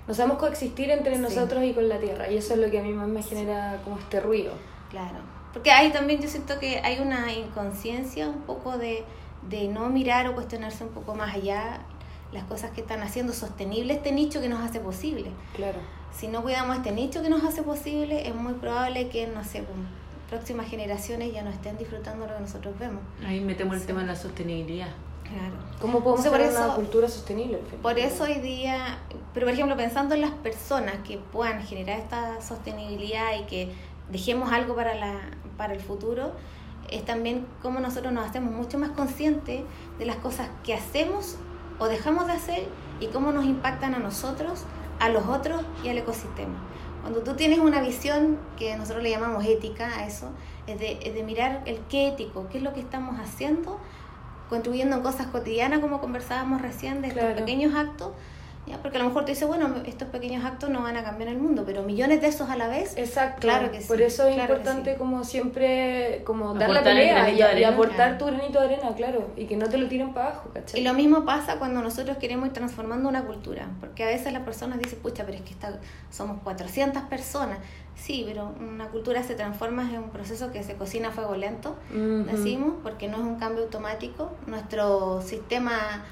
No 0.07 0.13
sabemos 0.13 0.37
coexistir 0.37 0.89
entre 0.89 1.15
Sí. 1.15 1.21
nosotros 1.21 1.63
y 1.63 1.71
con 1.73 1.87
la 1.87 1.97
tierra. 1.97 2.29
Y 2.29 2.35
eso 2.37 2.55
es 2.55 2.59
lo 2.59 2.69
que 2.69 2.79
a 2.79 2.83
mí 2.83 2.91
más 2.91 3.07
me 3.07 3.23
genera 3.23 3.79
como 3.85 3.97
este 3.99 4.19
ruido. 4.19 4.51
Claro, 4.89 5.19
porque 5.53 5.71
hay 5.71 5.91
también, 5.91 6.21
yo 6.21 6.27
siento 6.27 6.59
que 6.59 6.79
hay 6.79 6.99
una 6.99 7.31
inconsciencia 7.31 8.27
un 8.27 8.41
poco 8.41 8.77
de, 8.77 9.03
de 9.49 9.67
no 9.69 9.87
mirar 9.89 10.27
o 10.27 10.33
cuestionarse 10.35 10.83
un 10.83 10.89
poco 10.89 11.15
más 11.15 11.33
allá 11.35 11.79
las 12.33 12.43
cosas 12.45 12.71
que 12.71 12.81
están 12.81 13.01
haciendo 13.03 13.31
sostenible 13.33 13.93
este 13.93 14.11
nicho 14.11 14.41
que 14.41 14.49
nos 14.49 14.59
hace 14.61 14.79
posible. 14.79 15.29
Claro. 15.55 15.77
Si 16.17 16.27
no 16.27 16.41
cuidamos 16.41 16.77
este 16.77 16.91
nicho 16.91 17.21
que 17.21 17.29
nos 17.29 17.43
hace 17.43 17.63
posible, 17.63 18.27
es 18.27 18.35
muy 18.35 18.53
probable 18.53 19.07
que, 19.09 19.27
no 19.27 19.43
sé, 19.43 19.59
pues, 19.63 19.77
próximas 20.29 20.67
generaciones 20.67 21.31
ya 21.31 21.43
no 21.43 21.51
estén 21.51 21.77
disfrutando 21.77 22.25
lo 22.25 22.33
que 22.35 22.41
nosotros 22.41 22.77
vemos. 22.79 23.01
Ahí 23.25 23.39
metemos 23.39 23.75
el 23.77 23.85
tema 23.85 24.01
de 24.01 24.07
la 24.07 24.15
sostenibilidad. 24.15 24.89
Claro. 25.23 25.55
¿Cómo 25.79 26.03
podemos 26.03 26.23
tener 26.23 26.49
una 26.49 26.65
eso- 26.65 26.75
cultura 26.75 27.07
sostenible? 27.07 27.57
Por 27.81 27.97
eso 27.99 28.23
hoy 28.23 28.35
día, 28.35 28.99
pero 29.33 29.45
por 29.45 29.53
ejemplo, 29.53 29.77
pensando 29.77 30.15
en 30.15 30.21
las 30.21 30.31
personas 30.31 30.95
que 31.07 31.17
puedan 31.17 31.61
generar 31.63 31.99
esta 31.99 32.41
sostenibilidad 32.41 33.35
y 33.39 33.43
que 33.45 33.71
dejemos 34.11 34.51
algo 34.51 34.75
para, 34.75 34.95
la, 34.95 35.13
para 35.57 35.73
el 35.73 35.79
futuro, 35.79 36.31
es 36.89 37.05
también 37.05 37.45
cómo 37.61 37.79
nosotros 37.79 38.11
nos 38.13 38.27
hacemos 38.27 38.51
mucho 38.53 38.77
más 38.77 38.91
conscientes 38.91 39.61
de 39.97 40.05
las 40.05 40.17
cosas 40.17 40.49
que 40.63 40.73
hacemos 40.73 41.37
o 41.79 41.87
dejamos 41.87 42.27
de 42.27 42.33
hacer 42.33 42.67
y 42.99 43.07
cómo 43.07 43.31
nos 43.31 43.45
impactan 43.45 43.95
a 43.95 43.99
nosotros, 43.99 44.63
a 44.99 45.09
los 45.09 45.25
otros 45.27 45.61
y 45.83 45.89
al 45.89 45.97
ecosistema. 45.97 46.55
Cuando 47.01 47.21
tú 47.21 47.33
tienes 47.35 47.59
una 47.59 47.81
visión 47.81 48.37
que 48.57 48.77
nosotros 48.77 49.03
le 49.03 49.09
llamamos 49.09 49.43
ética 49.45 49.87
a 49.97 50.05
eso, 50.05 50.29
es 50.67 50.79
de, 50.79 50.99
es 51.03 51.13
de 51.13 51.23
mirar 51.23 51.61
el 51.65 51.79
qué 51.89 52.07
ético, 52.07 52.47
qué 52.49 52.59
es 52.59 52.63
lo 52.63 52.73
que 52.73 52.79
estamos 52.79 53.19
haciendo, 53.19 53.77
contribuyendo 54.49 54.95
en 54.97 55.01
cosas 55.03 55.27
cotidianas 55.27 55.79
como 55.79 55.99
conversábamos 55.99 56.61
recién 56.61 57.01
de 57.01 57.09
estos 57.09 57.23
Claro. 57.23 57.35
pequeños 57.37 57.75
actos, 57.75 58.11
¿ya? 58.67 58.77
porque 58.77 58.97
a 58.97 59.01
lo 59.01 59.07
mejor 59.07 59.23
tú 59.25 59.29
dices, 59.29 59.47
bueno, 59.47 59.73
estos 59.85 60.07
pequeños 60.09 60.43
actos 60.45 60.69
no 60.69 60.81
van 60.81 60.97
a 60.97 61.03
cambiar 61.03 61.29
el 61.29 61.37
mundo, 61.37 61.63
pero 61.65 61.83
millones 61.83 62.21
de 62.21 62.27
esos 62.27 62.49
a 62.49 62.55
la 62.55 62.67
vez, 62.67 62.93
Exacto. 62.97 63.41
Claro 63.41 63.71
que 63.71 63.81
sí, 63.81 63.87
Por 63.87 64.01
eso 64.01 64.27
es 64.27 64.35
claro 64.35 64.53
importante 64.53 64.93
sí. 64.93 64.97
como 64.97 65.23
siempre 65.23 66.21
como 66.25 66.53
dar 66.53 66.69
la 66.69 66.83
pelea 66.83 67.29
y, 67.29 67.63
aportar 67.63 67.95
Claro. 67.95 68.17
tu 68.17 68.25
granito 68.25 68.59
de 68.59 68.65
arena, 68.75 68.95
claro, 68.95 69.29
y 69.35 69.45
que 69.45 69.57
no 69.57 69.67
te 69.69 69.77
lo 69.77 69.87
tiren 69.87 70.13
para 70.13 70.27
abajo, 70.27 70.49
¿cachai? 70.53 70.79
Y 70.79 70.83
lo 70.83 70.93
mismo 70.93 71.25
pasa 71.25 71.57
cuando 71.59 71.81
nosotros 71.81 72.17
queremos 72.17 72.47
ir 72.47 72.53
transformando 72.53 73.09
una 73.09 73.23
cultura, 73.23 73.67
porque 73.79 74.03
a 74.03 74.07
veces 74.07 74.33
las 74.33 74.43
personas 74.43 74.79
dicen, 74.79 74.99
pucha, 74.99 75.25
pero 75.25 75.37
es 75.37 75.43
que 75.43 75.51
está, 75.51 75.79
somos 76.09 76.41
400 76.43 77.03
personas. 77.03 77.59
Sí, 77.95 78.23
pero 78.27 78.53
una 78.59 78.87
cultura 78.87 79.21
se 79.23 79.35
transforma 79.35 79.83
en 79.89 79.99
un 79.99 80.09
proceso 80.09 80.51
que 80.51 80.63
se 80.63 80.73
cocina 80.75 81.09
a 81.09 81.11
fuego 81.11 81.35
lento, 81.35 81.75
decimos, 81.91 82.73
porque 82.81 83.07
no 83.07 83.17
es 83.17 83.23
un 83.23 83.35
cambio 83.35 83.63
automático. 83.63 84.31
Nuestro 84.47 85.21
sistema 85.21 86.03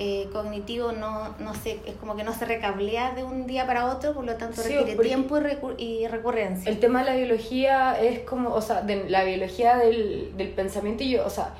eh, 0.00 0.28
cognitivo 0.32 0.92
no, 0.92 1.34
no 1.40 1.54
se, 1.54 1.72
es 1.84 1.96
como 2.00 2.14
que 2.16 2.22
no 2.22 2.32
se 2.32 2.44
recablea 2.44 3.12
de 3.14 3.24
un 3.24 3.46
día 3.48 3.66
para 3.66 3.86
otro, 3.86 4.14
por 4.14 4.24
lo 4.24 4.36
tanto 4.36 4.62
Sí, 4.62 4.68
requiere 4.76 4.96
tiempo 5.02 5.36
y, 5.38 5.40
recu- 5.40 5.74
y 5.76 6.06
recurrencia. 6.06 6.70
El 6.70 6.78
tema 6.78 7.00
de 7.04 7.10
la 7.10 7.16
biología 7.16 8.00
es 8.00 8.20
como, 8.20 8.54
o 8.54 8.60
sea, 8.62 8.82
de 8.82 9.10
la 9.10 9.24
biología 9.24 9.76
del, 9.76 10.36
del 10.36 10.48
pensamiento 10.50 11.02
y 11.02 11.10
yo, 11.10 11.26
o 11.26 11.30
sea, 11.30 11.50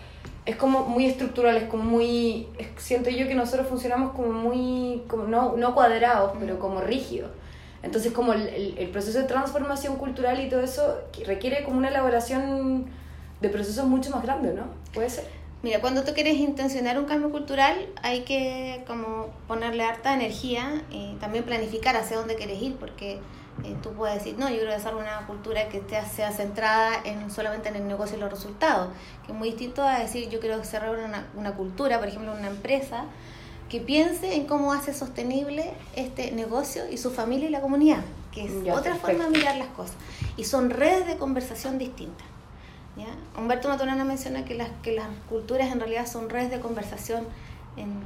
es 0.46 0.54
como 0.56 0.84
muy 0.84 1.06
estructural, 1.06 1.56
es 1.56 1.64
como 1.64 1.82
muy, 1.82 2.46
es- 2.58 2.68
siento 2.76 3.10
yo 3.10 3.26
que 3.26 3.34
nosotros 3.34 3.66
funcionamos 3.66 4.12
como 4.12 4.30
muy, 4.32 5.02
como 5.08 5.24
no, 5.24 5.56
no 5.56 5.74
cuadrados, 5.74 6.32
pero 6.38 6.58
como 6.60 6.80
rígidos. 6.80 7.30
Entonces, 7.82 8.12
como 8.12 8.32
el, 8.32 8.46
el- 8.48 8.78
el 8.78 8.88
proceso 8.88 9.18
de 9.18 9.24
transformación 9.24 9.96
cultural 9.96 10.40
y 10.40 10.48
todo 10.48 10.60
eso 10.62 10.96
requiere 11.26 11.64
como 11.64 11.78
una 11.78 11.88
elaboración 11.88 12.86
de 13.40 13.48
procesos 13.48 13.84
mucho 13.86 14.10
más 14.10 14.22
grande, 14.22 14.52
¿no? 14.54 14.62
Puede 14.94 15.10
ser. 15.10 15.37
Mira, 15.62 15.80
cuando 15.80 16.04
tú 16.04 16.12
quieres 16.14 16.36
intencionar 16.36 16.98
un 16.98 17.06
cambio 17.06 17.30
cultural, 17.32 17.76
hay 18.02 18.20
que 18.22 18.84
como 18.86 19.30
ponerle 19.48 19.82
harta 19.82 20.14
energía 20.14 20.82
y 20.90 21.14
también 21.20 21.44
planificar 21.44 21.96
hacia 21.96 22.16
dónde 22.16 22.36
quieres 22.36 22.62
ir, 22.62 22.76
porque 22.76 23.14
eh, 23.64 23.74
tú 23.82 23.92
puedes 23.94 24.14
decir, 24.18 24.36
no, 24.38 24.48
yo 24.48 24.56
quiero 24.56 24.70
desarrollar 24.70 25.18
una 25.18 25.26
cultura 25.26 25.68
que 25.68 25.78
esté- 25.78 26.04
sea 26.06 26.30
centrada 26.30 26.92
en 27.04 27.28
solamente 27.32 27.68
en 27.70 27.74
el 27.74 27.88
negocio 27.88 28.16
y 28.16 28.20
los 28.20 28.30
resultados, 28.30 28.90
que 29.26 29.32
es 29.32 29.38
muy 29.38 29.48
distinto 29.48 29.82
a 29.82 29.98
decir, 29.98 30.28
yo 30.28 30.38
quiero 30.38 30.58
desarrollar 30.58 31.04
una, 31.04 31.26
una 31.34 31.52
cultura, 31.54 31.98
por 31.98 32.06
ejemplo, 32.06 32.32
una 32.32 32.46
empresa, 32.46 33.06
que 33.68 33.80
piense 33.80 34.36
en 34.36 34.46
cómo 34.46 34.72
hace 34.72 34.94
sostenible 34.94 35.72
este 35.96 36.30
negocio 36.30 36.84
y 36.88 36.98
su 36.98 37.10
familia 37.10 37.48
y 37.48 37.50
la 37.50 37.60
comunidad, 37.60 38.02
que 38.32 38.44
es 38.44 38.62
Ya, 38.62 38.74
otra 38.74 38.92
perfecto. 38.92 39.08
forma 39.08 39.24
de 39.24 39.30
mirar 39.30 39.56
las 39.56 39.68
cosas. 39.68 39.96
Y 40.36 40.44
son 40.44 40.70
redes 40.70 41.04
de 41.08 41.16
conversación 41.16 41.78
distintas. 41.78 42.26
¿Ya? 42.98 43.40
Humberto 43.40 43.68
Maturana 43.68 44.04
menciona 44.04 44.44
que 44.44 44.54
las, 44.54 44.68
que 44.82 44.92
las 44.92 45.08
culturas 45.28 45.70
en 45.72 45.80
realidad 45.80 46.06
son 46.06 46.28
redes 46.28 46.50
de 46.50 46.60
conversación, 46.60 47.26
en, 47.76 48.02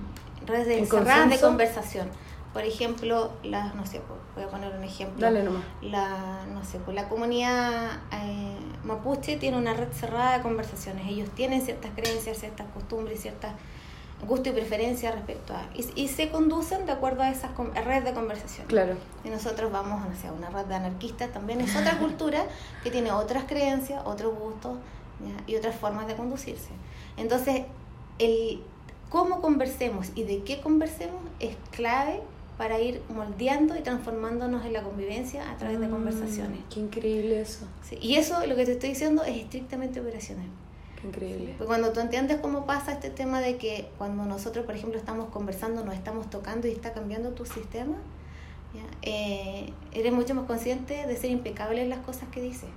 redes 0.47 0.67
de 0.67 0.75
¿En 0.75 0.81
encerradas 0.85 1.31
de 1.31 1.41
conversación. 1.41 2.09
Por 2.53 2.65
ejemplo, 2.65 3.33
las, 3.43 3.75
no 3.75 3.87
sé, 3.87 4.03
voy 4.35 4.45
a 4.45 4.49
poner 4.49 4.75
un 4.77 4.85
ejemplo. 4.85 5.19
Dale 5.19 5.43
nomás. 5.43 5.63
La, 5.81 6.45
no 6.53 6.63
sé, 6.65 6.79
pues 6.81 6.95
la 6.95 7.09
comunidad 7.09 8.01
eh, 8.13 8.59
mapuche 8.85 9.37
tiene 9.39 9.57
una 9.57 9.73
red 9.73 9.91
cerrada 9.93 10.37
de 10.37 10.43
conversaciones. 10.43 11.07
Ellos 11.09 11.31
tienen 11.31 11.63
ciertas 11.63 11.93
creencias, 11.97 12.39
ciertas 12.39 12.67
costumbres, 12.75 13.23
ciertas 13.23 13.55
gustos 14.27 14.49
y 14.49 14.57
preferencias 14.57 15.15
respecto 15.15 15.55
a... 15.55 15.67
Y, 15.75 16.03
y 16.03 16.09
se 16.09 16.31
conducen 16.31 16.87
de 16.87 16.93
acuerdo 16.93 17.23
a 17.23 17.31
esas 17.31 17.51
redes 17.85 18.05
de 18.05 18.13
conversación. 18.13 18.67
Claro. 18.67 18.95
Y 19.25 19.29
nosotros 19.29 19.71
vamos 19.73 20.09
no 20.09 20.15
sé, 20.17 20.29
a 20.29 20.33
una 20.33 20.51
red 20.51 20.67
de 20.67 20.75
anarquistas, 20.75 21.33
también 21.33 21.61
es 21.61 21.75
otra 21.77 21.99
cultura 21.99 22.45
que 22.83 22.91
tiene 22.91 23.13
otras 23.13 23.45
creencias, 23.45 24.03
otros 24.05 24.35
gustos 24.39 24.79
y 25.47 25.57
otras 25.57 25.75
formas 25.77 26.07
de 26.07 26.15
conducirse. 26.15 26.71
Entonces, 27.17 27.63
el 28.19 28.63
cómo 29.09 29.41
conversemos 29.41 30.11
y 30.15 30.25
de 30.25 30.43
qué 30.43 30.61
conversemos 30.61 31.21
es 31.39 31.57
clave 31.71 32.21
para 32.57 32.81
ir 32.81 33.03
moldeando 33.09 33.77
y 33.77 33.81
transformándonos 33.81 34.65
en 34.65 34.73
la 34.73 34.83
convivencia 34.83 35.51
a 35.51 35.57
través 35.57 35.81
de 35.81 35.89
conversaciones. 35.89 36.61
Mm, 36.61 36.69
Qué 36.73 36.81
increíble 36.81 37.41
eso. 37.41 37.67
Sí, 37.83 37.99
Y 38.01 38.17
eso, 38.17 38.47
lo 38.47 38.57
que 38.57 38.65
te 38.65 38.73
estoy 38.73 38.91
diciendo, 38.91 39.23
es 39.25 39.37
estrictamente 39.37 40.01
operacional. 40.01 40.47
Increíble. 41.05 41.57
Cuando 41.65 41.93
tú 41.93 42.01
entiendes 42.01 42.41
cómo 42.41 42.65
pasa 42.67 42.93
este 42.93 43.11
tema 43.11 43.41
de 43.41 43.57
que 43.57 43.91
cuando 43.99 44.25
nosotros, 44.25 44.65
por 44.65 44.75
ejemplo, 44.75 44.99
estamos 44.99 45.31
conversando, 45.31 45.85
nos 45.85 45.95
estamos 45.95 46.31
tocando 46.31 46.69
y 46.69 46.71
está 46.71 46.93
cambiando 46.93 47.31
tu 47.31 47.45
sistema. 47.45 47.97
Eh, 49.03 49.73
eres 49.93 50.13
mucho 50.13 50.35
más 50.35 50.47
consciente 50.47 51.07
de 51.07 51.17
ser 51.17 51.31
impecable 51.31 51.83
en 51.83 51.91
las 51.91 51.99
cosas 52.01 52.29
que 52.31 52.41
dices, 52.41 52.71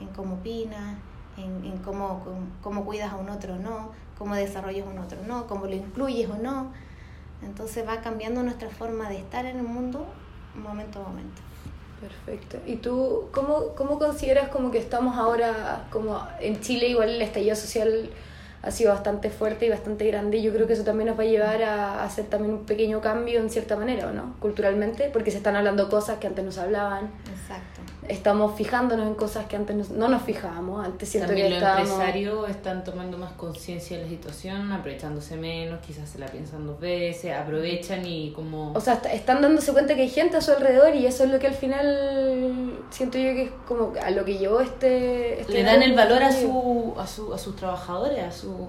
en 0.00 0.08
cómo 0.08 0.36
opinas, 0.36 0.96
en, 1.36 1.64
en 1.64 1.78
cómo, 1.78 2.20
cómo, 2.24 2.38
cómo 2.62 2.84
cuidas 2.84 3.12
a 3.12 3.16
un 3.16 3.28
otro 3.28 3.54
o 3.54 3.58
no, 3.58 3.92
cómo 4.18 4.34
desarrollas 4.34 4.86
a 4.86 4.90
un 4.90 4.98
otro 4.98 5.20
o 5.20 5.26
no, 5.26 5.46
cómo 5.46 5.66
lo 5.66 5.74
incluyes 5.74 6.28
o 6.28 6.36
no. 6.36 6.72
Entonces 7.42 7.86
va 7.86 8.00
cambiando 8.00 8.42
nuestra 8.42 8.70
forma 8.70 9.08
de 9.08 9.18
estar 9.18 9.46
en 9.46 9.58
el 9.58 9.62
mundo 9.62 10.06
momento 10.56 11.00
a 11.00 11.08
momento. 11.08 11.42
Perfecto. 12.00 12.58
¿Y 12.66 12.76
tú 12.76 13.28
cómo, 13.32 13.74
cómo 13.74 13.98
consideras 13.98 14.48
como 14.48 14.70
que 14.70 14.78
estamos 14.78 15.16
ahora, 15.16 15.86
como 15.90 16.26
en 16.40 16.60
Chile 16.60 16.88
igual 16.88 17.10
el 17.10 17.22
estallido 17.22 17.56
social 17.56 18.10
ha 18.62 18.70
sido 18.70 18.92
bastante 18.92 19.30
fuerte 19.30 19.66
y 19.66 19.70
bastante 19.70 20.06
grande 20.06 20.38
y 20.38 20.42
yo 20.42 20.52
creo 20.52 20.66
que 20.66 20.72
eso 20.72 20.82
también 20.82 21.08
nos 21.08 21.18
va 21.18 21.22
a 21.22 21.26
llevar 21.26 21.62
a 21.62 22.02
hacer 22.02 22.26
también 22.26 22.52
un 22.52 22.66
pequeño 22.66 23.00
cambio 23.00 23.38
en 23.40 23.48
cierta 23.48 23.76
manera, 23.76 24.08
¿o 24.08 24.12
no? 24.12 24.34
Culturalmente, 24.40 25.08
porque 25.12 25.30
se 25.30 25.36
están 25.36 25.54
hablando 25.54 25.88
cosas 25.88 26.18
que 26.18 26.26
antes 26.26 26.44
no 26.44 26.50
se 26.50 26.60
hablaban, 26.60 27.10
Exacto. 27.30 27.80
Estamos 28.08 28.54
fijándonos 28.56 29.06
en 29.06 29.14
cosas 29.14 29.46
que 29.46 29.56
antes 29.56 29.76
no, 29.90 29.96
no 29.96 30.08
nos 30.08 30.22
fijábamos, 30.22 30.84
antes 30.84 31.08
siento 31.08 31.28
También 31.28 31.46
que 31.48 31.54
los 31.54 31.62
estábamos... 31.62 31.90
empresarios 31.90 32.50
están 32.50 32.84
tomando 32.84 33.18
más 33.18 33.32
conciencia 33.32 33.96
de 33.96 34.04
la 34.04 34.08
situación, 34.08 34.72
aprovechándose 34.72 35.36
menos, 35.36 35.80
quizás 35.86 36.08
se 36.08 36.18
la 36.18 36.26
piensan 36.26 36.66
dos 36.66 36.78
veces, 36.80 37.34
aprovechan 37.34 38.04
y 38.06 38.32
como... 38.32 38.72
O 38.72 38.80
sea, 38.80 38.94
est- 38.94 39.06
están 39.06 39.42
dándose 39.42 39.72
cuenta 39.72 39.94
que 39.94 40.02
hay 40.02 40.10
gente 40.10 40.36
a 40.36 40.40
su 40.40 40.52
alrededor 40.52 40.94
y 40.94 41.06
eso 41.06 41.24
es 41.24 41.30
lo 41.30 41.38
que 41.38 41.46
al 41.48 41.54
final 41.54 42.78
siento 42.90 43.18
yo 43.18 43.32
que 43.34 43.42
es 43.44 43.50
como 43.66 43.92
a 44.02 44.10
lo 44.10 44.24
que 44.24 44.38
llevó 44.38 44.60
este... 44.60 45.40
este 45.40 45.52
le 45.52 45.62
dan 45.62 45.82
el 45.82 45.94
valor 45.94 46.22
a, 46.22 46.32
su, 46.32 46.94
a, 46.98 47.06
su, 47.06 47.32
a 47.34 47.38
sus 47.38 47.56
trabajadores, 47.56 48.22
a 48.22 48.32
su 48.32 48.68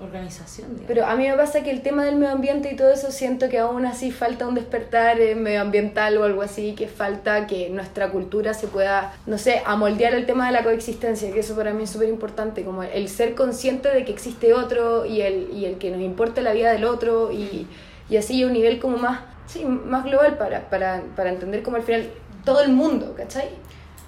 organización. 0.00 0.68
digamos. 0.68 0.86
Pero 0.88 1.06
a 1.06 1.16
mí 1.16 1.28
me 1.28 1.34
pasa 1.36 1.62
que 1.62 1.70
el 1.70 1.82
tema 1.82 2.04
del 2.04 2.16
medio 2.16 2.32
ambiente 2.32 2.70
y 2.72 2.76
todo 2.76 2.90
eso 2.92 3.10
siento 3.10 3.48
que 3.48 3.58
aún 3.58 3.84
así 3.84 4.10
falta 4.12 4.46
un 4.46 4.54
despertar 4.54 5.20
eh, 5.20 5.34
medioambiental 5.34 6.16
o 6.18 6.24
algo 6.24 6.42
así, 6.42 6.74
que 6.74 6.86
falta 6.88 7.46
que 7.46 7.68
nuestra 7.70 8.10
cultura 8.10 8.54
se 8.54 8.68
pueda, 8.68 9.12
no 9.26 9.38
sé, 9.38 9.62
amoldear 9.66 10.14
el 10.14 10.24
tema 10.26 10.46
de 10.46 10.52
la 10.52 10.62
coexistencia, 10.62 11.32
que 11.32 11.40
eso 11.40 11.56
para 11.56 11.72
mí 11.72 11.82
es 11.84 11.90
súper 11.90 12.08
importante, 12.08 12.64
como 12.64 12.82
el 12.84 13.08
ser 13.08 13.34
consciente 13.34 13.88
de 13.88 14.04
que 14.04 14.12
existe 14.12 14.54
otro 14.54 15.04
y 15.04 15.20
el, 15.22 15.50
y 15.52 15.64
el 15.66 15.78
que 15.78 15.90
nos 15.90 16.00
importe 16.00 16.42
la 16.42 16.52
vida 16.52 16.70
del 16.72 16.84
otro 16.84 17.32
y, 17.32 17.66
y 18.08 18.16
así 18.16 18.42
a 18.42 18.46
un 18.46 18.52
nivel 18.52 18.78
como 18.78 18.96
más, 18.98 19.20
sí, 19.46 19.64
más 19.64 20.04
global 20.04 20.36
para, 20.38 20.70
para, 20.70 21.02
para 21.16 21.30
entender 21.30 21.62
como 21.62 21.76
al 21.76 21.82
final 21.82 22.08
todo 22.44 22.60
el 22.62 22.70
mundo, 22.72 23.14
¿cachai? 23.16 23.48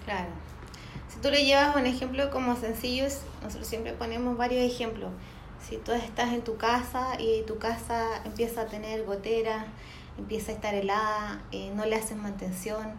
Claro. 0.04 0.28
Si 1.09 1.18
tú 1.20 1.30
le 1.30 1.44
llevas 1.44 1.75
un 1.76 1.85
ejemplo 1.87 2.30
como 2.30 2.56
sencillo, 2.56 3.04
es- 3.06 3.23
nosotros 3.42 3.66
siempre 3.66 3.92
ponemos 3.92 4.37
varios 4.37 4.62
ejemplos. 4.64 5.11
Si 5.69 5.76
tú 5.76 5.93
estás 5.93 6.33
en 6.33 6.43
tu 6.43 6.57
casa 6.57 7.21
y 7.21 7.43
tu 7.47 7.59
casa 7.59 8.23
empieza 8.25 8.62
a 8.62 8.67
tener 8.67 9.05
goteras, 9.05 9.64
empieza 10.19 10.52
a 10.52 10.55
estar 10.55 10.75
helada, 10.75 11.43
eh, 11.52 11.71
no 11.75 11.85
le 11.87 11.97
haces 11.97 12.17
mantención, 12.17 12.95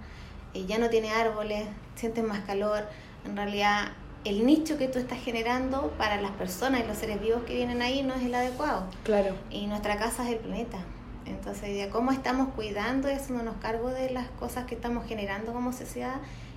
eh, 0.53 0.65
ya 0.65 0.77
no 0.77 0.89
tiene 0.89 1.12
árboles, 1.12 1.68
sientes 1.96 2.24
más 2.24 2.41
calor, 2.41 2.88
en 3.25 3.36
realidad 3.36 3.89
el 4.24 4.46
nicho 4.46 4.77
que 4.77 4.88
tú 4.88 5.00
estás 5.00 5.20
generando 5.20 5.91
para 5.98 6.22
las 6.22 6.32
personas 6.32 6.82
y 6.84 6.88
los 6.88 6.98
seres 6.98 7.20
vivos 7.20 7.44
que 7.44 7.56
vienen 7.56 7.82
ahí 7.82 8.03
no 8.03 8.13
es 8.13 8.24
el 8.24 8.36
adecuado 8.36 8.86
Claro. 9.03 9.36
y 9.50 9.65
nuestra 9.68 9.98
casa 9.98 10.24
es 10.27 10.34
el 10.36 10.39
planeta. 10.39 10.77
Entonces, 11.25 11.88
cómo 11.91 12.12
estamos 12.12 12.50
cuidando 12.56 13.10
y 13.10 13.13
haciéndonos 13.13 13.56
cargo 13.62 13.89
de 13.89 14.10
las 14.10 14.27
cosas 14.39 14.65
que 14.65 14.75
estamos 14.75 15.08
generando 15.08 15.53
como 15.53 15.72
sociedad 15.72 16.15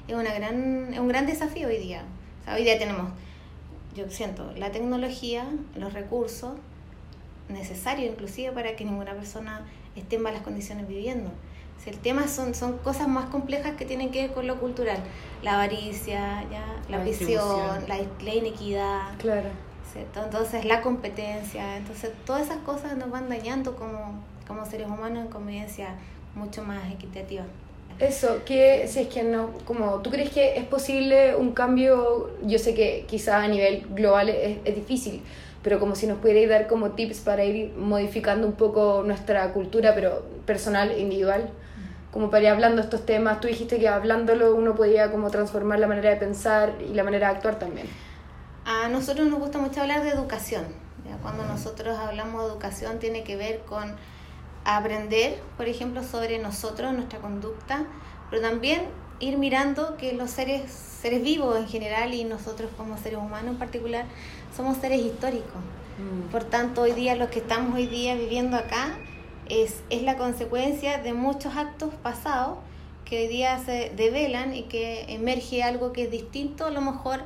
es, 0.08 0.14
una 0.14 0.32
gran, 0.34 0.92
es 0.92 0.98
un 0.98 1.08
gran 1.08 1.26
desafío 1.26 1.68
hoy 1.68 1.78
día. 1.78 2.02
O 2.40 2.44
sea, 2.44 2.54
hoy 2.54 2.64
día 2.64 2.78
tenemos, 2.78 3.10
yo 3.94 4.10
siento, 4.10 4.52
la 4.56 4.70
tecnología, 4.70 5.46
los 5.76 5.92
recursos 5.92 6.52
necesarios 7.48 8.12
inclusive 8.12 8.52
para 8.52 8.74
que 8.76 8.84
ninguna 8.84 9.14
persona 9.14 9.66
esté 9.96 10.16
en 10.16 10.22
malas 10.22 10.42
condiciones 10.42 10.88
viviendo. 10.88 11.30
Si 11.82 11.90
el 11.90 11.98
tema 11.98 12.28
son, 12.28 12.54
son 12.54 12.78
cosas 12.78 13.08
más 13.08 13.26
complejas 13.26 13.74
que 13.76 13.84
tienen 13.84 14.10
que 14.10 14.22
ver 14.22 14.32
con 14.32 14.46
lo 14.46 14.58
cultural, 14.58 14.98
la 15.42 15.54
avaricia, 15.54 16.44
¿ya? 16.50 16.64
la 16.88 17.04
distribución. 17.04 17.84
la, 17.88 17.98
la 18.22 18.34
inequidad. 18.34 19.18
Claro. 19.18 19.50
¿cierto? 19.94 20.24
Entonces 20.24 20.64
la 20.64 20.82
competencia, 20.82 21.76
entonces 21.76 22.10
todas 22.26 22.42
esas 22.42 22.58
cosas 22.58 22.96
nos 22.96 23.10
van 23.10 23.28
dañando 23.28 23.76
como, 23.76 24.20
como 24.46 24.66
seres 24.66 24.88
humanos 24.88 25.24
en 25.24 25.30
convivencia 25.30 25.94
mucho 26.34 26.62
más 26.64 26.92
equitativa. 26.92 27.44
Eso, 27.98 28.44
que 28.44 28.86
si 28.88 29.00
es 29.00 29.08
que 29.08 29.22
no, 29.22 29.50
como, 29.64 30.00
¿tú 30.00 30.10
crees 30.10 30.30
que 30.30 30.58
es 30.58 30.64
posible 30.64 31.36
un 31.36 31.52
cambio? 31.52 32.30
Yo 32.42 32.58
sé 32.58 32.74
que 32.74 33.04
quizá 33.08 33.42
a 33.42 33.48
nivel 33.48 33.86
global 33.90 34.28
es, 34.28 34.58
es 34.64 34.74
difícil, 34.74 35.22
pero 35.62 35.78
como 35.78 35.94
si 35.94 36.06
nos 36.06 36.18
pudierais 36.18 36.48
dar 36.48 36.66
como 36.66 36.90
tips 36.90 37.20
para 37.20 37.44
ir 37.44 37.72
modificando 37.74 38.46
un 38.46 38.54
poco 38.54 39.02
nuestra 39.06 39.52
cultura, 39.52 39.94
pero 39.94 40.24
personal, 40.44 40.98
individual, 40.98 41.50
como 42.10 42.30
para 42.30 42.42
ir 42.42 42.48
hablando 42.48 42.82
estos 42.82 43.06
temas. 43.06 43.40
Tú 43.40 43.48
dijiste 43.48 43.78
que 43.78 43.88
hablándolo 43.88 44.54
uno 44.54 44.74
podía 44.74 45.10
como 45.10 45.30
transformar 45.30 45.78
la 45.78 45.86
manera 45.86 46.10
de 46.10 46.16
pensar 46.16 46.74
y 46.88 46.94
la 46.94 47.04
manera 47.04 47.28
de 47.28 47.36
actuar 47.36 47.58
también. 47.58 47.86
A 48.64 48.88
nosotros 48.88 49.28
nos 49.28 49.38
gusta 49.38 49.58
mucho 49.58 49.80
hablar 49.80 50.02
de 50.02 50.10
educación. 50.10 50.64
Cuando 51.22 51.44
nosotros 51.44 51.96
hablamos 51.98 52.42
de 52.42 52.48
educación 52.48 52.98
tiene 52.98 53.24
que 53.24 53.36
ver 53.36 53.60
con 53.60 53.94
aprender, 54.64 55.40
por 55.56 55.68
ejemplo, 55.68 56.02
sobre 56.02 56.38
nosotros, 56.38 56.92
nuestra 56.92 57.18
conducta, 57.20 57.84
pero 58.30 58.42
también 58.42 58.82
ir 59.20 59.38
mirando 59.38 59.96
que 59.96 60.12
los 60.12 60.30
seres, 60.30 60.70
seres 60.70 61.22
vivos 61.22 61.56
en 61.58 61.68
general 61.68 62.14
y 62.14 62.24
nosotros 62.24 62.70
como 62.76 62.98
seres 62.98 63.18
humanos 63.18 63.52
en 63.52 63.58
particular 63.58 64.06
somos 64.56 64.78
seres 64.78 65.00
históricos. 65.00 65.60
Por 66.32 66.42
tanto, 66.42 66.82
hoy 66.82 66.92
día, 66.92 67.14
lo 67.14 67.30
que 67.30 67.38
estamos 67.38 67.74
hoy 67.76 67.86
día 67.86 68.16
viviendo 68.16 68.56
acá 68.56 68.98
es, 69.48 69.82
es 69.90 70.02
la 70.02 70.16
consecuencia 70.16 70.98
de 70.98 71.12
muchos 71.12 71.56
actos 71.56 71.94
pasados 72.02 72.58
que 73.04 73.22
hoy 73.22 73.28
día 73.28 73.60
se 73.64 73.92
develan 73.94 74.54
y 74.54 74.62
que 74.64 75.04
emerge 75.14 75.62
algo 75.62 75.92
que 75.92 76.04
es 76.04 76.10
distinto 76.10 76.66
a 76.66 76.70
lo 76.70 76.80
mejor 76.80 77.20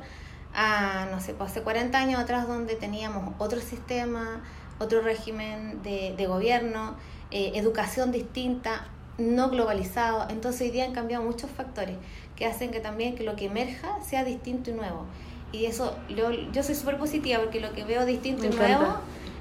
a, 0.53 1.07
no 1.11 1.19
sé, 1.19 1.33
pues 1.33 1.51
hace 1.51 1.63
40 1.63 1.97
años 1.97 2.19
atrás 2.19 2.47
donde 2.47 2.75
teníamos 2.75 3.33
otro 3.39 3.59
sistema, 3.59 4.43
otro 4.77 5.01
régimen 5.01 5.81
de, 5.81 6.13
de 6.15 6.27
gobierno, 6.27 6.95
eh, 7.31 7.51
educación 7.55 8.11
distinta, 8.11 8.85
no 9.17 9.49
globalizado. 9.49 10.27
Entonces 10.29 10.61
hoy 10.61 10.71
día 10.71 10.85
han 10.85 10.93
cambiado 10.93 11.23
muchos 11.23 11.49
factores 11.51 11.95
que 12.35 12.45
hacen 12.45 12.71
que 12.71 12.79
también 12.79 13.15
que 13.15 13.23
lo 13.23 13.35
que 13.35 13.45
emerja 13.45 14.01
sea 14.01 14.23
distinto 14.23 14.69
y 14.69 14.73
nuevo. 14.73 15.05
Y 15.51 15.65
eso, 15.65 15.95
lo- 16.09 16.31
yo 16.51 16.63
soy 16.63 16.75
súper 16.75 16.97
positiva 16.97 17.39
porque 17.39 17.59
lo 17.59 17.73
que 17.73 17.83
veo 17.83 18.05
distinto 18.05 18.41
Me 18.43 18.49
y 18.49 18.51
encanta. 18.53 18.77
nuevo 18.77 18.93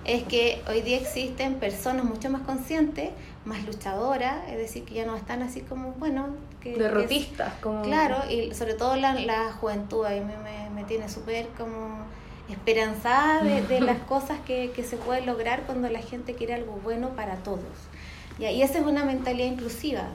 es 0.05 0.23
que 0.25 0.63
hoy 0.69 0.81
día 0.81 0.97
existen 0.97 1.57
personas 1.57 2.05
mucho 2.05 2.31
más 2.31 2.41
conscientes, 2.43 3.11
más 3.45 3.65
luchadora, 3.67 4.43
es 4.51 4.57
decir, 4.57 4.85
que 4.85 4.95
ya 4.95 5.05
no 5.05 5.17
están 5.17 5.43
así 5.43 5.61
como, 5.61 5.93
bueno, 5.93 6.29
que... 6.61 6.71
que 6.71 6.73
es- 6.73 6.79
Derrotistas, 6.79 7.53
como... 7.61 7.83
Claro, 7.83 8.17
y 8.31 8.55
sobre 8.55 8.73
todo 8.75 8.97
la, 8.97 9.15
la 9.15 9.53
juventud, 9.53 10.07
a 10.07 10.11
mí 10.11 10.21
me, 10.21 10.71
me 10.75 10.85
tiene 10.85 11.09
súper 11.11 11.47
como 11.59 11.99
esperanzada 12.51 13.43
de, 13.43 13.63
de 13.63 13.81
las 13.81 13.99
cosas 13.99 14.39
que, 14.47 14.71
que 14.75 14.83
se 14.83 14.97
pueden 14.97 15.27
lograr 15.27 15.63
cuando 15.67 15.89
la 15.89 16.01
gente 16.01 16.35
quiere 16.35 16.55
algo 16.55 16.79
bueno 16.83 17.11
para 17.11 17.37
todos. 17.37 17.61
¿ya? 18.39 18.51
Y 18.51 18.63
esa 18.63 18.79
es 18.79 18.85
una 18.87 19.05
mentalidad 19.05 19.47
inclusiva, 19.49 20.09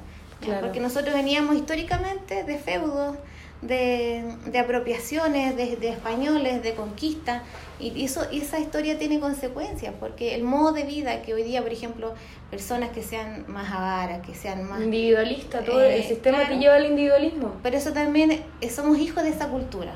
porque 0.61 0.79
nosotros 0.79 1.13
veníamos 1.13 1.55
históricamente 1.55 2.43
de 2.43 2.57
feudos, 2.57 3.15
de, 3.61 4.35
de 4.45 4.59
apropiaciones, 4.59 5.55
de, 5.55 5.77
de 5.77 5.89
españoles, 5.89 6.61
de 6.63 6.73
conquista, 6.73 7.43
y 7.79 8.03
eso, 8.03 8.21
esa 8.29 8.59
historia 8.59 8.97
tiene 8.99 9.19
consecuencias, 9.21 9.93
porque 10.01 10.35
el 10.35 10.43
modo 10.43 10.73
de 10.73 10.83
vida 10.83 11.21
que 11.21 11.33
hoy 11.33 11.43
día, 11.43 11.61
por 11.61 11.71
ejemplo, 11.71 12.13
personas 12.51 12.89
que 12.89 13.01
sean 13.03 13.45
más 13.47 13.71
avaras, 13.71 14.25
que 14.25 14.35
sean 14.35 14.67
más 14.69 14.81
Individualista, 14.81 15.63
todo 15.63 15.81
Eh, 15.81 15.97
el 15.97 16.03
sistema 16.03 16.39
claro. 16.39 16.53
que 16.53 16.59
lleva 16.59 16.75
al 16.75 16.85
individualismo. 16.87 17.53
pero 17.63 17.77
eso 17.77 17.93
también 17.93 18.31
eh, 18.59 18.69
somos 18.69 18.97
hijos 18.99 19.23
de 19.23 19.29
esa 19.29 19.47
cultura. 19.47 19.93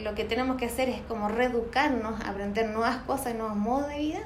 Lo 0.00 0.14
que 0.14 0.24
tenemos 0.24 0.56
que 0.56 0.66
hacer 0.66 0.88
es 0.88 1.00
como 1.02 1.28
reeducarnos, 1.28 2.20
aprender 2.24 2.68
nuevas 2.70 2.98
cosas, 2.98 3.34
nuevos 3.34 3.56
modos 3.56 3.88
de 3.88 3.98
vida, 3.98 4.20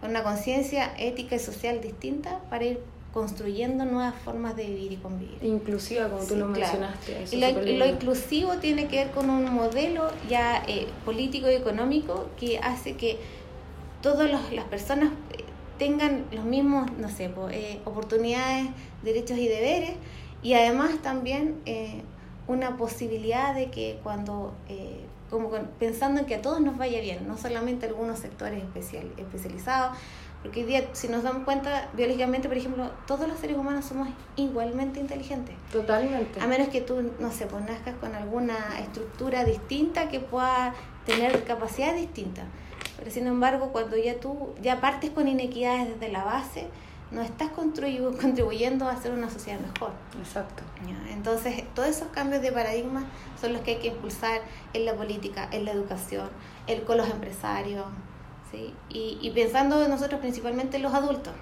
con 0.00 0.10
una 0.10 0.22
conciencia 0.22 0.92
ética 0.98 1.36
y 1.36 1.38
social 1.38 1.80
distinta 1.80 2.40
para 2.50 2.64
ir 2.64 2.80
construyendo 3.12 3.84
nuevas 3.84 4.14
formas 4.24 4.54
de 4.54 4.66
vivir 4.66 4.92
y 4.92 4.96
convivir. 4.96 5.38
Inclusiva, 5.42 6.08
como 6.08 6.22
tú 6.22 6.34
Sí, 6.34 6.36
lo 6.36 6.52
claro. 6.52 6.78
mencionaste. 6.78 7.22
eso 7.22 7.36
Y 7.36 7.76
lo, 7.78 7.86
inclusivo 7.86 8.58
tiene 8.58 8.86
que 8.86 9.04
ver 9.04 9.10
con 9.10 9.30
un 9.30 9.52
modelo 9.52 10.10
ya 10.28 10.62
eh, 10.68 10.86
político 11.04 11.50
y 11.50 11.54
económico 11.54 12.28
que 12.38 12.58
hace 12.58 12.96
que 12.96 13.18
todas 14.02 14.30
las 14.30 14.64
personas 14.66 15.10
eh, 15.32 15.44
tengan 15.78 16.26
los 16.32 16.44
mismos, 16.44 16.90
no 16.98 17.08
sé, 17.08 17.30
eh, 17.50 17.80
oportunidades, 17.84 18.68
derechos 19.02 19.38
y 19.38 19.48
deberes, 19.48 19.92
y 20.42 20.54
además 20.54 20.98
también 21.02 21.60
eh, 21.66 22.02
una 22.46 22.76
posibilidad 22.76 23.54
de 23.54 23.70
que 23.70 23.98
cuando, 24.02 24.54
eh, 24.68 25.00
como 25.30 25.50
con- 25.50 25.66
pensando 25.78 26.20
en 26.20 26.26
que 26.26 26.36
a 26.36 26.42
todos 26.42 26.60
nos 26.60 26.76
vaya 26.76 27.00
bien, 27.00 27.26
no 27.28 27.36
solamente 27.36 27.86
a 27.86 27.88
algunos 27.88 28.18
sectores 28.18 28.62
especial, 28.62 29.06
especializados, 29.16 29.96
porque 30.42 30.60
hoy 30.60 30.66
día, 30.66 30.84
si 30.92 31.08
nos 31.08 31.24
damos 31.24 31.42
cuenta, 31.44 31.88
biológicamente, 31.94 32.48
por 32.48 32.56
ejemplo, 32.56 32.90
todos 33.06 33.26
los 33.26 33.38
seres 33.40 33.56
humanos 33.56 33.86
somos 33.86 34.08
igualmente 34.36 35.00
inteligentes. 35.00 35.56
Totalmente. 35.72 36.40
A 36.40 36.46
menos 36.46 36.68
que 36.68 36.80
tú, 36.80 37.12
no 37.18 37.32
sé, 37.32 37.46
pues 37.46 37.64
nazcas 37.64 37.96
con 37.96 38.14
alguna 38.14 38.56
estructura 38.78 39.44
distinta 39.44 40.08
que 40.08 40.20
pueda 40.20 40.74
tener 41.06 41.42
capacidades 41.44 41.96
distintas. 41.96 42.44
Pero 42.96 43.10
sin 43.10 43.26
embargo, 43.26 43.70
cuando 43.72 43.96
ya 43.96 44.20
tú 44.20 44.50
ya 44.62 44.80
partes 44.80 45.10
con 45.10 45.26
inequidades 45.26 45.88
desde 45.88 46.12
la 46.12 46.22
base, 46.24 46.68
no 47.10 47.22
estás 47.22 47.50
contribuyendo 48.20 48.86
a 48.86 48.92
hacer 48.92 49.12
una 49.12 49.30
sociedad 49.30 49.60
mejor. 49.60 49.92
Exacto. 50.18 50.62
¿ya? 50.86 51.12
Entonces, 51.12 51.64
todos 51.74 51.88
esos 51.88 52.08
cambios 52.08 52.42
de 52.42 52.52
paradigma 52.52 53.04
son 53.40 53.52
los 53.52 53.62
que 53.62 53.72
hay 53.72 53.78
que 53.78 53.88
impulsar 53.88 54.40
en 54.72 54.84
la 54.84 54.94
política, 54.94 55.48
en 55.50 55.64
la 55.64 55.72
educación, 55.72 56.28
el, 56.66 56.84
con 56.84 56.96
los 56.96 57.08
empresarios. 57.08 57.86
¿sí? 58.50 58.74
Y, 58.88 59.18
y 59.20 59.30
pensando 59.30 59.86
nosotros 59.88 60.20
principalmente 60.20 60.76
en 60.76 60.82
los 60.82 60.94
adultos. 60.94 61.32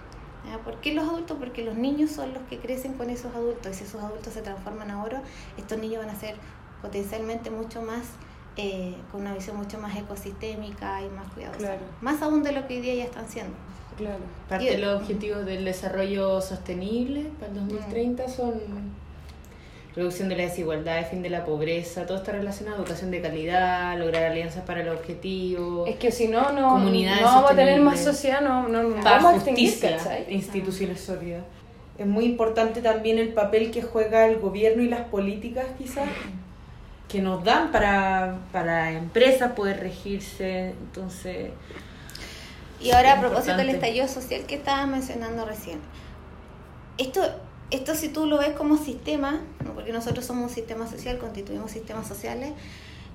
¿ya? 0.49 0.59
¿Por 0.59 0.81
qué 0.81 0.95
los 0.95 1.09
adultos? 1.09 1.37
Porque 1.39 1.65
los 1.65 1.77
niños 1.77 2.11
son 2.11 2.33
los 2.33 2.43
que 2.45 2.59
crecen 2.59 2.95
con 2.95 3.11
esos 3.11 3.35
adultos. 3.35 3.73
Y 3.73 3.75
si 3.75 3.85
esos 3.85 4.03
adultos 4.03 4.33
se 4.33 4.43
transforman 4.43 4.91
ahora, 4.91 5.23
estos 5.57 5.79
niños 5.79 6.05
van 6.05 6.15
a 6.15 6.19
ser 6.19 6.37
potencialmente 6.83 7.51
mucho 7.51 7.83
más, 7.83 8.05
eh, 8.57 8.95
con 9.11 9.23
una 9.23 9.35
visión 9.35 9.57
mucho 9.57 9.79
más 9.79 9.97
ecosistémica 9.97 11.03
y 11.03 11.09
más 11.11 11.29
cuidadosa. 11.33 11.59
Claro. 11.59 11.81
Más 12.01 12.23
aún 12.23 12.43
de 12.43 12.53
lo 12.53 12.67
que 12.67 12.77
hoy 12.77 12.81
día 12.81 12.95
ya 12.95 13.05
están 13.05 13.29
siendo. 13.29 13.57
Claro. 13.97 14.19
Parte 14.49 14.65
Y- 14.65 14.69
de 14.69 14.79
los 14.79 15.01
objetivos 15.01 15.45
del 15.47 15.65
desarrollo 15.65 16.41
sostenible 16.41 17.27
para 17.41 17.53
el 17.53 17.59
2030 17.59 18.29
son 18.29 18.55
reducción 19.95 20.29
de 20.29 20.37
la 20.37 20.43
desigualdad, 20.43 21.09
fin 21.09 21.23
de 21.23 21.31
la 21.31 21.47
pobreza, 21.47 22.05
todo 22.05 22.19
está 22.19 22.33
relacionado, 22.33 22.77
educación 22.77 23.11
de 23.11 23.23
calidad, 23.23 23.99
lograr 23.99 24.25
alianzas 24.25 24.63
para 24.65 24.83
el 24.83 24.91
objetivo, 24.91 25.87
Es 25.87 25.97
que 25.97 26.13
si 26.13 26.29
no, 26.29 26.53
no, 26.53 26.73
Comunidades 26.73 27.23
no 27.23 27.27
vamos 27.29 27.51
a 27.51 27.57
tener 27.57 27.81
más 27.81 28.01
sociedad, 28.05 28.43
no, 28.43 28.69
no, 28.69 28.83
no 28.83 28.97
paz, 28.97 29.23
vamos 29.23 29.43
a 29.43 29.45
justicia, 29.47 29.97
¿cachai? 29.97 30.27
instituciones 30.29 31.01
sólidas. 31.01 31.45
Es 31.97 32.07
muy 32.07 32.27
importante 32.27 32.83
también 32.83 33.19
el 33.19 33.31
papel 33.31 33.71
que 33.71 33.81
juega 33.81 34.27
el 34.27 34.39
gobierno 34.39 34.83
y 34.83 34.89
las 34.89 35.09
políticas 35.09 35.65
quizás 35.79 36.07
que 37.09 37.23
nos 37.23 37.43
dan 37.43 37.73
para, 37.73 38.41
para 38.53 38.93
empresas 38.93 39.53
poder 39.53 39.81
regirse, 39.81 40.75
entonces 40.79 41.53
Y 42.81 42.91
ahora 42.91 43.15
a 43.15 43.21
propósito 43.21 43.57
del 43.57 43.71
estallido 43.71 44.07
social 44.09 44.43
que 44.43 44.57
estabas 44.57 44.87
mencionando 44.87 45.45
recién. 45.45 45.81
Esto, 46.99 47.23
esto 47.71 47.95
si 47.95 48.09
tú 48.09 48.27
lo 48.27 48.39
ves 48.39 48.51
como 48.51 48.77
sistema, 48.77 49.41
porque 49.75 49.93
nosotros 49.93 50.25
somos 50.25 50.51
un 50.51 50.55
sistema 50.55 50.87
social, 50.87 51.19
constituimos 51.19 51.71
sistemas 51.71 52.07
sociales, 52.07 52.53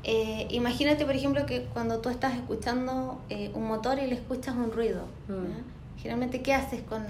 eh, 0.04 0.48
imagínate 0.50 1.06
por 1.06 1.16
ejemplo 1.16 1.46
que 1.46 1.66
cuando 1.74 2.00
tú 2.00 2.10
estás 2.10 2.34
escuchando 2.34 3.22
eh, 3.30 3.52
un 3.54 3.68
motor 3.68 4.00
y 4.00 4.08
le 4.08 4.16
escuchas 4.16 4.56
un 4.56 4.72
ruido. 4.72 5.06
Mm. 5.28 5.98
Generalmente, 5.98 6.42
¿qué 6.42 6.54
haces 6.56 6.82
con, 6.82 7.06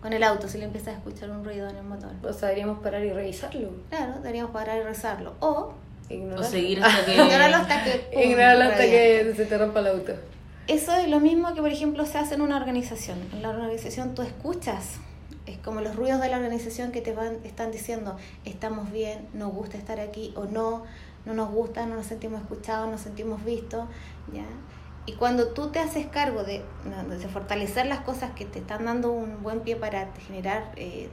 con 0.00 0.14
el 0.14 0.22
auto 0.22 0.48
si 0.48 0.56
le 0.56 0.64
empiezas 0.64 0.94
a 0.94 0.96
escuchar 0.98 1.30
un 1.30 1.44
ruido 1.44 1.68
en 1.68 1.76
el 1.76 1.84
motor? 1.84 2.12
O 2.22 2.32
sea, 2.32 2.48
deberíamos 2.48 2.78
parar 2.80 3.04
y 3.04 3.12
revisarlo. 3.12 3.70
Claro, 3.90 4.14
deberíamos 4.20 4.52
parar 4.52 4.78
y 4.78 4.82
rezarlo. 4.82 5.34
O 5.40 5.74
o 6.36 6.42
seguir 6.42 6.80
hasta 6.84 7.04
que 7.04 7.12
ignorarlo 7.12 7.56
hasta 7.56 7.84
que... 7.84 7.90
pum, 8.12 8.22
Ignorarlo 8.22 8.64
hasta 8.64 8.84
que 8.84 9.34
se 9.36 9.46
te 9.46 9.58
rompa 9.58 9.80
el 9.80 9.86
auto. 9.88 10.12
Eso 10.68 10.92
es 10.94 11.08
lo 11.08 11.20
mismo 11.20 11.54
que, 11.54 11.60
por 11.60 11.70
ejemplo, 11.70 12.04
se 12.06 12.18
hace 12.18 12.34
en 12.34 12.40
una 12.40 12.56
organización. 12.56 13.18
En 13.32 13.42
la 13.42 13.50
organización 13.50 14.16
tú 14.16 14.22
escuchas, 14.22 14.94
es 15.46 15.58
como 15.58 15.80
los 15.80 15.94
ruidos 15.94 16.20
de 16.20 16.28
la 16.28 16.38
organización 16.38 16.90
que 16.90 17.00
te 17.00 17.12
van, 17.12 17.38
están 17.44 17.70
diciendo, 17.70 18.16
estamos 18.44 18.90
bien, 18.90 19.28
nos 19.32 19.52
gusta 19.52 19.78
estar 19.78 20.00
aquí 20.00 20.34
o 20.34 20.46
no, 20.46 20.82
no 21.24 21.34
nos 21.34 21.52
gusta, 21.52 21.86
no 21.86 21.94
nos 21.94 22.06
sentimos 22.06 22.40
escuchados, 22.40 22.90
nos 22.90 23.00
sentimos 23.00 23.44
vistos, 23.44 23.86
¿ya? 24.32 24.44
Y 25.06 25.12
cuando 25.12 25.48
tú 25.48 25.68
te 25.68 25.78
haces 25.78 26.06
cargo 26.06 26.42
de, 26.42 26.64
de 27.08 27.28
fortalecer 27.28 27.86
las 27.86 28.00
cosas 28.00 28.32
que 28.32 28.44
te 28.44 28.58
están 28.58 28.86
dando 28.86 29.12
un 29.12 29.44
buen 29.44 29.60
pie 29.60 29.76
para 29.76 30.12
generar 30.26 30.72
eh, 30.74 31.08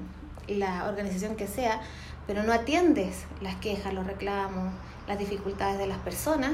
la 0.48 0.90
organización 0.90 1.36
que 1.36 1.46
sea, 1.46 1.80
pero 2.26 2.42
no 2.42 2.54
atiendes 2.54 3.26
las 3.40 3.56
quejas, 3.58 3.94
los 3.94 4.08
reclamos, 4.08 4.74
las 5.08 5.20
dificultades 5.20 5.78
de 5.78 5.86
las 5.86 6.00
personas, 6.00 6.54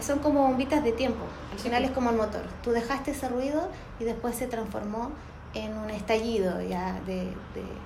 son 0.00 0.18
como 0.20 0.42
bombitas 0.42 0.82
de 0.84 0.92
tiempo. 0.92 1.24
Al 1.52 1.58
final 1.58 1.80
pues. 1.82 1.90
es 1.90 1.94
como 1.94 2.10
el 2.10 2.16
motor. 2.16 2.42
Tú 2.62 2.70
dejaste 2.72 3.10
ese 3.12 3.28
ruido 3.28 3.68
y 4.00 4.04
después 4.04 4.34
se 4.34 4.46
transformó 4.46 5.10
en 5.54 5.76
un 5.76 5.90
estallido 5.90 6.60
ya 6.62 7.00
de, 7.06 7.16
de- 7.54 7.84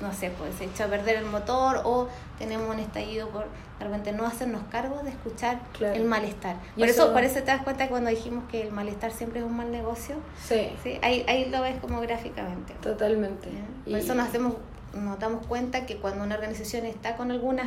no 0.00 0.14
sé, 0.14 0.30
pues 0.38 0.54
se 0.54 0.64
echó 0.64 0.84
a 0.84 0.86
perder 0.86 1.16
el 1.16 1.26
motor 1.26 1.82
o 1.84 2.08
tenemos 2.38 2.72
un 2.72 2.78
estallido 2.80 3.28
por 3.28 3.44
de 3.78 3.84
repente 3.84 4.12
no 4.12 4.24
hacernos 4.24 4.62
cargo 4.70 5.02
de 5.02 5.10
escuchar 5.10 5.60
Claro. 5.76 5.94
el 5.94 6.04
malestar. 6.04 6.56
Y 6.76 6.80
Por 6.80 6.88
eso- 6.88 7.02
eso, 7.04 7.12
por 7.12 7.22
eso 7.24 7.34
te 7.40 7.46
das 7.46 7.62
cuenta 7.64 7.88
cuando 7.88 8.08
dijimos 8.08 8.44
que 8.50 8.62
el 8.62 8.72
malestar 8.72 9.10
siempre 9.12 9.40
es 9.40 9.44
un 9.46 9.54
mal 9.56 9.70
negocio, 9.70 10.16
Sí, 10.42 10.70
¿sí? 10.82 10.98
ahí, 11.02 11.24
ahí 11.28 11.50
lo 11.50 11.60
ves 11.60 11.78
como 11.80 12.00
gráficamente. 12.00 12.72
totalmente. 12.80 13.48
Por 13.84 13.96
eso 13.98 14.14
nos, 14.14 14.28
hacemos, 14.28 14.54
nos 14.94 15.18
damos 15.18 15.44
cuenta 15.46 15.84
que 15.84 15.98
cuando 15.98 16.24
una 16.24 16.36
organización 16.36 16.86
está 16.86 17.16
con 17.16 17.30
algunas 17.30 17.66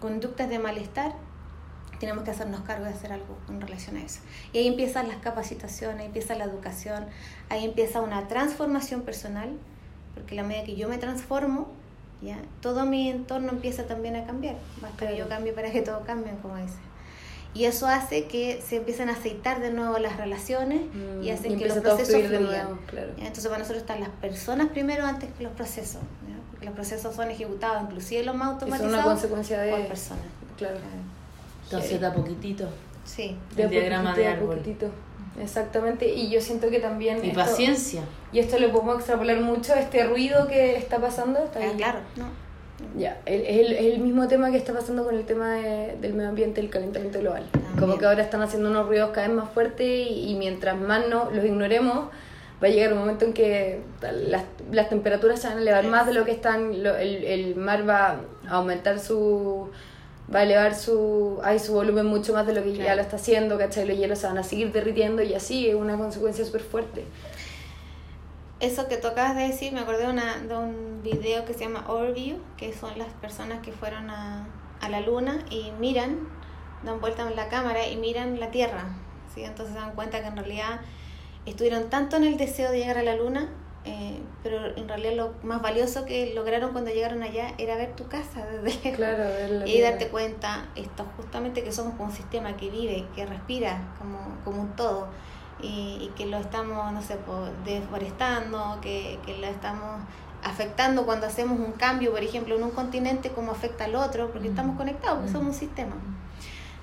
conductas 0.00 0.50
de 0.50 0.58
malestar, 0.58 1.12
tenemos 1.98 2.24
que 2.24 2.30
hacernos 2.30 2.60
cargo 2.62 2.84
de 2.84 2.90
hacer 2.90 3.12
algo 3.12 3.36
en 3.48 3.60
relación 3.60 3.96
a 3.96 4.02
eso. 4.02 4.20
Y 4.52 4.58
ahí 4.58 4.66
empiezan 4.66 5.08
las 5.08 5.18
capacitaciones, 5.18 6.00
ahí 6.00 6.06
empieza 6.06 6.34
la 6.34 6.44
educación, 6.44 7.06
ahí 7.48 7.64
empieza 7.64 8.00
una 8.00 8.28
transformación 8.28 9.02
personal, 9.02 9.50
porque 10.14 10.34
la 10.34 10.42
medida 10.42 10.64
que 10.64 10.76
yo 10.76 10.88
me 10.88 10.98
transformo, 10.98 11.68
ya 12.22 12.38
todo 12.62 12.86
mi 12.86 13.10
entorno 13.10 13.50
empieza 13.50 13.86
también 13.86 14.16
a 14.16 14.24
cambiar. 14.24 14.56
Basta 14.80 15.08
que 15.08 15.16
yo 15.16 15.28
cambie 15.28 15.52
para 15.52 15.70
que 15.70 15.82
todo 15.82 16.00
cambie, 16.04 16.32
como 16.42 16.56
dice. 16.56 16.76
Y 17.54 17.64
eso 17.64 17.86
hace 17.86 18.26
que 18.26 18.62
se 18.66 18.76
empiecen 18.76 19.08
a 19.08 19.12
aceitar 19.12 19.60
de 19.60 19.70
nuevo 19.70 19.98
las 19.98 20.18
relaciones 20.18 20.82
Mm, 20.92 21.22
y 21.22 21.30
hacen 21.30 21.44
que 21.56 21.64
empieza 21.64 21.76
los 21.76 21.84
procesos 21.84 22.22
fluyan. 22.26 22.44
nuevo, 22.44 22.78
claro. 22.86 23.12
Entonces 23.16 23.46
para 23.46 23.58
nosotros 23.58 23.80
están 23.82 24.00
las 24.00 24.10
personas 24.10 24.68
primero 24.68 25.06
antes 25.06 25.30
que 25.38 25.42
los 25.42 25.52
procesos, 25.54 26.02
¿ya? 26.28 26.36
porque 26.50 26.66
los 26.66 26.74
procesos 26.74 27.14
son 27.14 27.30
ejecutados, 27.30 27.82
inclusive 27.82 28.24
los 28.24 28.34
más 28.34 28.48
Y 28.48 28.52
automatizados, 28.52 28.94
una 28.94 29.04
consecuencia 29.04 29.58
de... 29.58 29.70
por 29.70 29.86
personas. 29.88 30.24
Claro. 30.58 30.76
Entonces 31.66 32.00
da 32.00 32.12
poquitito. 32.12 32.66
Sí. 33.04 33.36
De 33.54 33.62
a 33.62 33.64
El 33.66 33.70
diagrama 33.70 34.10
poquitito, 34.10 34.20
de 34.22 34.28
a 34.28 34.32
árbol. 34.36 34.56
poquitito. 34.56 34.86
Exactamente, 35.40 36.08
y 36.14 36.30
yo 36.30 36.40
siento 36.40 36.70
que 36.70 36.80
también... 36.80 37.22
Y 37.24 37.28
esto- 37.28 37.40
paciencia. 37.40 38.02
Y 38.32 38.38
esto 38.38 38.58
lo 38.58 38.72
podemos 38.72 38.96
extrapolar 38.96 39.40
mucho, 39.40 39.74
este 39.74 40.04
ruido 40.04 40.46
que 40.48 40.76
está 40.76 40.98
pasando. 40.98 41.44
Está 41.44 41.58
Ah, 41.60 41.62
ahí. 41.64 41.76
claro, 41.76 41.98
no. 42.16 42.24
Ya, 42.98 43.20
el- 43.26 43.42
es 43.42 43.58
el, 43.66 43.72
es 43.74 43.94
el 43.94 44.00
mismo 44.00 44.28
tema 44.28 44.50
que 44.50 44.56
está 44.58 44.72
pasando 44.72 45.04
con 45.04 45.14
el 45.14 45.24
tema 45.24 45.54
de- 45.54 45.96
del 46.00 46.14
medio 46.14 46.30
ambiente, 46.30 46.60
el 46.60 46.70
calentamiento 46.70 47.20
global. 47.20 47.44
También. 47.52 47.76
Como 47.78 47.98
que 47.98 48.06
ahora 48.06 48.22
están 48.22 48.42
haciendo 48.42 48.70
unos 48.70 48.86
ruidos 48.86 49.10
cada 49.12 49.28
vez 49.28 49.36
más 49.36 49.50
fuertes 49.50 49.86
y, 49.86 50.30
y 50.30 50.34
mientras 50.36 50.76
más 50.78 51.06
no 51.08 51.30
los 51.30 51.44
ignoremos, 51.44 52.08
va 52.62 52.68
a 52.68 52.70
llegar 52.70 52.92
un 52.94 52.98
momento 53.00 53.24
en 53.26 53.32
que 53.34 53.80
las, 54.28 54.44
las 54.72 54.88
temperaturas 54.88 55.40
se 55.40 55.48
van 55.48 55.58
a 55.58 55.60
elevar 55.60 55.84
más 55.86 56.06
de 56.06 56.14
lo 56.14 56.24
que 56.24 56.32
están, 56.32 56.82
lo- 56.82 56.96
el, 56.96 57.24
el 57.24 57.56
mar 57.56 57.86
va 57.88 58.20
a 58.48 58.56
aumentar 58.56 58.98
su 59.00 59.68
va 60.34 60.40
a 60.40 60.42
elevar 60.42 60.74
su, 60.74 61.38
ay, 61.44 61.58
su 61.58 61.72
volumen 61.72 62.06
mucho 62.06 62.32
más 62.32 62.46
de 62.46 62.52
lo 62.52 62.62
que 62.62 62.74
ya 62.74 62.94
lo 62.94 63.02
está 63.02 63.16
haciendo, 63.16 63.58
¿cachai? 63.58 63.86
Los 63.86 63.96
hielos 63.96 64.18
se 64.18 64.26
van 64.26 64.38
a 64.38 64.42
seguir 64.42 64.72
derritiendo 64.72 65.22
y 65.22 65.34
así 65.34 65.68
es 65.68 65.74
una 65.74 65.96
consecuencia 65.96 66.44
súper 66.44 66.62
fuerte. 66.62 67.04
eso 68.58 68.88
que 68.88 68.96
tú 68.96 69.06
acabas 69.08 69.36
de 69.36 69.42
decir, 69.48 69.72
me 69.72 69.80
acordé 69.80 70.04
de, 70.06 70.10
una, 70.10 70.38
de 70.38 70.56
un 70.56 71.02
video 71.02 71.44
que 71.44 71.52
se 71.52 71.60
llama 71.60 71.84
Overview, 71.88 72.38
que 72.56 72.72
son 72.72 72.98
las 72.98 73.12
personas 73.20 73.60
que 73.60 73.70
fueron 73.70 74.10
a, 74.10 74.46
a 74.80 74.88
la 74.88 75.00
luna 75.00 75.44
y 75.50 75.70
miran, 75.78 76.28
dan 76.82 77.00
vuelta 77.00 77.28
en 77.28 77.36
la 77.36 77.48
cámara 77.48 77.86
y 77.86 77.96
miran 77.96 78.40
la 78.40 78.50
Tierra. 78.50 78.84
¿sí? 79.34 79.44
Entonces 79.44 79.74
se 79.74 79.80
dan 79.80 79.94
cuenta 79.94 80.20
que 80.20 80.26
en 80.28 80.36
realidad 80.36 80.80
estuvieron 81.44 81.90
tanto 81.90 82.16
en 82.16 82.24
el 82.24 82.36
deseo 82.36 82.70
de 82.72 82.78
llegar 82.78 82.98
a 82.98 83.02
la 83.02 83.14
luna, 83.14 83.48
eh, 83.86 84.20
pero 84.42 84.76
en 84.76 84.88
realidad 84.88 85.14
lo 85.14 85.34
más 85.42 85.62
valioso 85.62 86.04
que 86.04 86.34
lograron 86.34 86.72
cuando 86.72 86.90
llegaron 86.90 87.22
allá 87.22 87.54
era 87.56 87.76
ver 87.76 87.94
tu 87.94 88.08
casa 88.08 88.44
desde 88.62 88.74
lejos. 88.82 88.96
Claro, 88.96 89.24
y 89.64 89.80
darte 89.80 90.08
cuenta 90.08 90.66
esto 90.74 91.06
justamente 91.16 91.62
que 91.62 91.72
somos 91.72 91.94
como 91.94 92.10
un 92.10 92.14
sistema 92.14 92.56
que 92.56 92.68
vive, 92.68 93.06
que 93.14 93.24
respira 93.24 93.94
como, 93.98 94.18
como 94.44 94.62
un 94.62 94.76
todo 94.76 95.08
y, 95.62 95.98
y 96.00 96.12
que 96.16 96.26
lo 96.26 96.36
estamos, 96.38 96.92
no 96.92 97.00
sé, 97.00 97.16
deforestando, 97.64 98.78
que, 98.82 99.18
que 99.24 99.38
lo 99.38 99.46
estamos 99.46 100.00
afectando 100.42 101.06
cuando 101.06 101.26
hacemos 101.26 101.58
un 101.58 101.72
cambio, 101.72 102.12
por 102.12 102.22
ejemplo, 102.22 102.56
en 102.56 102.62
un 102.62 102.70
continente, 102.70 103.30
como 103.30 103.52
afecta 103.52 103.84
al 103.84 103.94
otro, 103.94 104.30
porque 104.30 104.48
estamos 104.48 104.76
conectados, 104.76 105.18
porque 105.18 105.32
somos 105.32 105.48
un 105.48 105.54
sistema. 105.54 105.94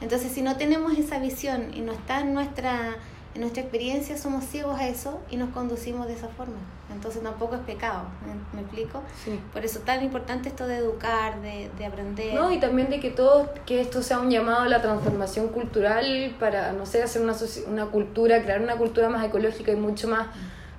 Entonces, 0.01 0.31
si 0.31 0.41
no 0.41 0.57
tenemos 0.57 0.97
esa 0.97 1.19
visión 1.19 1.73
y 1.73 1.81
no 1.81 1.93
está 1.93 2.21
en 2.21 2.33
nuestra, 2.33 2.95
en 3.35 3.41
nuestra 3.41 3.63
experiencia, 3.63 4.17
somos 4.17 4.43
ciegos 4.45 4.79
a 4.79 4.87
eso 4.87 5.19
y 5.29 5.37
nos 5.37 5.49
conducimos 5.49 6.07
de 6.07 6.13
esa 6.13 6.27
forma. 6.27 6.57
Entonces, 6.93 7.23
tampoco 7.23 7.55
es 7.55 7.61
pecado, 7.61 8.03
¿me, 8.27 8.33
me 8.55 8.61
explico? 8.61 9.01
Sí. 9.23 9.39
Por 9.51 9.65
eso 9.65 9.79
es 9.79 9.85
tan 9.85 10.03
importante 10.03 10.49
esto 10.49 10.67
de 10.67 10.77
educar, 10.77 11.41
de, 11.41 11.71
de 11.77 11.85
aprender. 11.85 12.35
No, 12.35 12.51
y 12.51 12.59
también 12.59 12.89
de 12.91 12.99
que 12.99 13.09
todo, 13.09 13.49
que 13.65 13.81
esto 13.81 14.03
sea 14.03 14.19
un 14.19 14.29
llamado 14.29 14.61
a 14.61 14.67
la 14.67 14.81
transformación 14.81 15.47
cultural 15.47 16.35
para, 16.39 16.73
no 16.73 16.85
sé, 16.85 17.01
hacer 17.01 17.23
una, 17.23 17.35
una 17.67 17.85
cultura, 17.87 18.43
crear 18.43 18.61
una 18.61 18.75
cultura 18.75 19.09
más 19.09 19.25
ecológica 19.25 19.71
y 19.71 19.75
mucho 19.75 20.07
más 20.07 20.27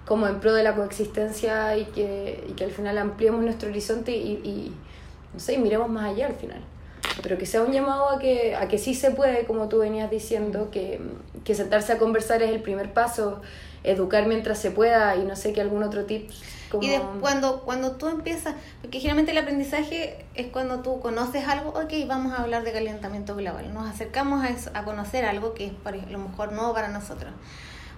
como 0.06 0.28
en 0.28 0.38
pro 0.38 0.52
de 0.52 0.62
la 0.62 0.74
coexistencia 0.74 1.76
y 1.76 1.86
que, 1.86 2.44
y 2.48 2.52
que 2.52 2.64
al 2.64 2.70
final 2.70 2.98
ampliemos 2.98 3.42
nuestro 3.42 3.70
horizonte 3.70 4.12
y, 4.16 4.32
y, 4.44 4.74
no 5.32 5.40
sé, 5.40 5.54
y 5.54 5.58
miremos 5.58 5.88
más 5.88 6.12
allá 6.12 6.26
al 6.26 6.34
final. 6.34 6.60
Pero 7.22 7.38
que 7.38 7.46
sea 7.46 7.62
un 7.62 7.72
llamado 7.72 8.11
a 8.11 8.18
que, 8.18 8.55
a 8.57 8.68
que 8.68 8.79
sí 8.79 8.94
se 8.94 9.11
puede, 9.11 9.44
como 9.46 9.68
tú 9.68 9.79
venías 9.79 10.11
diciendo, 10.11 10.70
que, 10.70 11.00
que 11.44 11.55
sentarse 11.55 11.92
a 11.92 11.98
conversar 11.98 12.42
es 12.42 12.50
el 12.50 12.61
primer 12.61 12.92
paso, 12.92 13.40
educar 13.85 14.27
mientras 14.27 14.59
se 14.59 14.70
pueda 14.70 15.14
y 15.16 15.24
no 15.24 15.37
sé, 15.37 15.53
que 15.53 15.61
algún 15.61 15.83
otro 15.83 16.05
tip. 16.07 16.31
Y 16.81 16.88
después, 16.88 17.11
cuando, 17.20 17.61
cuando 17.62 17.92
tú 17.92 18.09
empiezas, 18.09 18.55
porque 18.83 18.98
generalmente 18.98 19.31
el 19.31 19.38
aprendizaje 19.38 20.24
es 20.35 20.48
cuando 20.48 20.81
tú 20.81 20.98
conoces 21.00 21.46
algo, 21.46 21.70
ok, 21.70 21.92
vamos 22.09 22.33
a 22.33 22.42
hablar 22.42 22.64
de 22.64 22.72
calentamiento 22.72 23.37
global, 23.37 23.72
nos 23.72 23.88
acercamos 23.88 24.42
a, 24.44 24.48
eso- 24.48 24.70
a 24.74 24.83
conocer 24.85 25.24
algo 25.24 25.55
que 25.55 25.66
es 25.66 25.72
por 25.72 25.94
lo 26.11 26.18
mejor 26.18 26.53
nuevo 26.53 26.74
para 26.74 26.88
nosotros. 26.88 27.33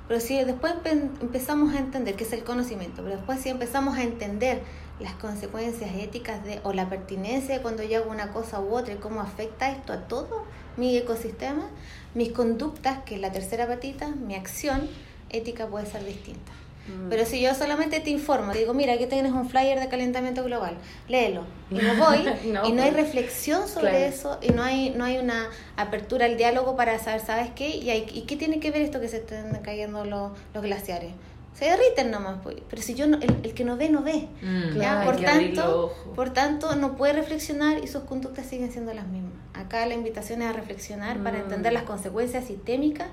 Pero 0.08 0.20
si 0.20 0.42
después 0.44 0.72
empe- 0.74 1.10
empezamos 1.20 1.74
a 1.74 1.78
entender, 1.78 2.14
que 2.14 2.24
es 2.24 2.32
el 2.32 2.44
conocimiento, 2.44 3.02
pero 3.02 3.16
después 3.16 3.40
si 3.40 3.48
empezamos 3.48 3.98
a 3.98 4.02
entender 4.02 4.62
las 5.00 5.14
consecuencias 5.14 5.90
éticas 5.96 6.44
de, 6.44 6.60
o 6.62 6.72
la 6.72 6.88
pertinencia 6.88 7.56
de 7.56 7.62
cuando 7.62 7.82
yo 7.82 7.98
hago 8.02 8.10
una 8.10 8.32
cosa 8.32 8.60
u 8.60 8.74
otra 8.74 8.94
y 8.94 8.96
cómo 8.98 9.20
afecta 9.20 9.70
esto 9.70 9.92
a 9.92 10.06
todo 10.08 10.44
mi 10.76 10.96
ecosistema, 10.96 11.68
mis 12.14 12.32
conductas, 12.32 13.00
que 13.04 13.16
es 13.16 13.20
la 13.20 13.32
tercera 13.32 13.66
patita, 13.66 14.08
mi 14.08 14.34
acción 14.34 14.88
ética 15.30 15.66
puede 15.66 15.86
ser 15.86 16.04
distinta. 16.04 16.52
Mm. 16.88 17.08
Pero 17.08 17.24
si 17.26 17.40
yo 17.40 17.54
solamente 17.54 18.00
te 18.00 18.10
informo, 18.10 18.52
te 18.52 18.58
digo, 18.58 18.74
mira, 18.74 18.92
aquí 18.94 19.06
tienes 19.06 19.32
un 19.32 19.48
flyer 19.48 19.80
de 19.80 19.88
calentamiento 19.88 20.44
global, 20.44 20.76
léelo. 21.08 21.42
Y 21.70 21.74
me 21.74 21.94
voy, 21.98 22.24
No, 22.52 22.66
y 22.66 22.72
no 22.72 22.82
hay 22.82 22.90
pues. 22.92 23.04
reflexión 23.04 23.68
sobre 23.68 23.90
Claro. 23.90 23.96
eso, 24.04 24.38
y 24.42 24.50
no 24.50 24.62
hay, 24.62 24.90
no 24.90 25.04
hay 25.04 25.18
una 25.18 25.48
apertura 25.76 26.26
al 26.26 26.36
diálogo 26.36 26.76
para 26.76 26.98
saber, 26.98 27.20
¿sabes 27.20 27.50
qué? 27.54 27.68
¿Y, 27.76 27.90
hay, 27.90 28.06
¿y 28.12 28.22
qué 28.22 28.36
tiene 28.36 28.60
que 28.60 28.70
ver 28.70 28.82
esto 28.82 29.00
que 29.00 29.08
se 29.08 29.18
estén 29.18 29.50
cayendo 29.62 30.04
los, 30.04 30.32
los 30.54 30.62
glaciares? 30.62 31.12
Se 31.54 31.64
derriten 31.64 32.10
nomás, 32.10 32.36
pues. 32.42 32.56
Pero 32.68 32.82
si 32.82 32.94
yo, 32.94 33.06
no, 33.06 33.16
el, 33.16 33.34
el 33.42 33.54
que 33.54 33.64
no 33.64 33.78
ve, 33.78 33.88
no 33.88 34.02
ve. 34.02 34.28
Mm, 34.42 34.76
¿ya? 34.78 35.00
hay 35.00 35.06
Por 35.06 35.16
tanto, 35.16 35.92
por 36.14 36.30
tanto, 36.34 36.76
no 36.76 36.96
puede 36.96 37.14
reflexionar 37.14 37.82
y 37.82 37.86
sus 37.86 38.02
conductas 38.02 38.44
siguen 38.44 38.70
siendo 38.70 38.92
las 38.92 39.06
mismas. 39.06 39.32
Acá 39.54 39.86
la 39.86 39.94
invitación 39.94 40.42
es 40.42 40.48
a 40.48 40.52
reflexionar 40.52 41.16
para 41.22 41.38
Mm. 41.38 41.42
entender 41.42 41.72
las 41.72 41.84
consecuencias 41.84 42.44
sistémicas 42.44 43.08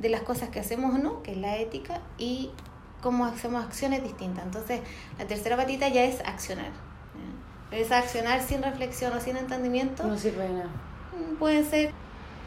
de 0.00 0.08
las 0.08 0.22
cosas 0.22 0.48
que 0.48 0.58
hacemos 0.58 0.92
o 0.92 0.98
no, 0.98 1.22
que 1.22 1.30
es 1.30 1.36
la 1.36 1.56
ética, 1.58 2.00
y 2.18 2.50
cómo 3.04 3.26
hacemos 3.26 3.62
acciones 3.62 4.02
distintas. 4.02 4.46
Entonces, 4.46 4.80
la 5.18 5.26
tercera 5.26 5.56
patita 5.58 5.88
ya 5.88 6.02
es 6.04 6.20
accionar. 6.24 6.70
esa 7.70 7.98
accionar 7.98 8.40
sin 8.40 8.62
reflexión 8.62 9.12
o 9.12 9.20
sin 9.20 9.36
entendimiento 9.36 10.04
No 10.04 10.16
sirve 10.16 10.44
de 10.44 10.54
nada. 10.54 10.70
mm, 11.12 11.36
puede 11.36 11.62
ser 11.64 11.90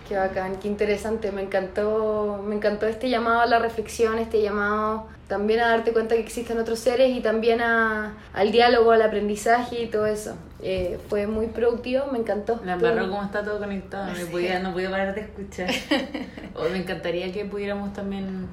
Qué 0.07 0.15
bacán, 0.15 0.55
qué 0.55 0.69
interesante. 0.69 1.33
Me 1.33 1.41
encantó, 1.41 2.41
me 2.47 2.55
encantó 2.55 2.87
este 2.87 3.09
llamado 3.09 3.41
a 3.41 3.45
la 3.45 3.59
reflexión, 3.59 4.17
este 4.19 4.41
llamado 4.41 5.05
también 5.27 5.59
a 5.59 5.67
darte 5.67 5.91
cuenta 5.91 6.15
que 6.15 6.21
existen 6.21 6.57
otros 6.59 6.79
seres 6.79 7.09
y 7.13 7.19
también 7.19 7.59
a, 7.61 8.15
al 8.33 8.51
diálogo, 8.53 8.91
al 8.91 9.01
aprendizaje 9.01 9.83
y 9.83 9.87
todo 9.87 10.05
eso. 10.05 10.37
Eh, 10.61 10.97
fue 11.09 11.27
muy 11.27 11.47
productivo, 11.47 12.05
me 12.09 12.19
encantó. 12.19 12.61
La 12.63 12.73
embarró 12.73 13.09
como 13.09 13.21
está 13.21 13.43
todo 13.43 13.59
conectado, 13.59 14.07
no 14.13 14.25
podía, 14.31 14.59
no 14.59 14.71
podía 14.71 14.89
parar 14.89 15.13
de 15.13 15.21
escuchar. 15.21 15.69
O 16.55 16.69
me 16.69 16.77
encantaría 16.77 17.31
que 17.33 17.43
pudiéramos 17.45 17.91
también 17.93 18.47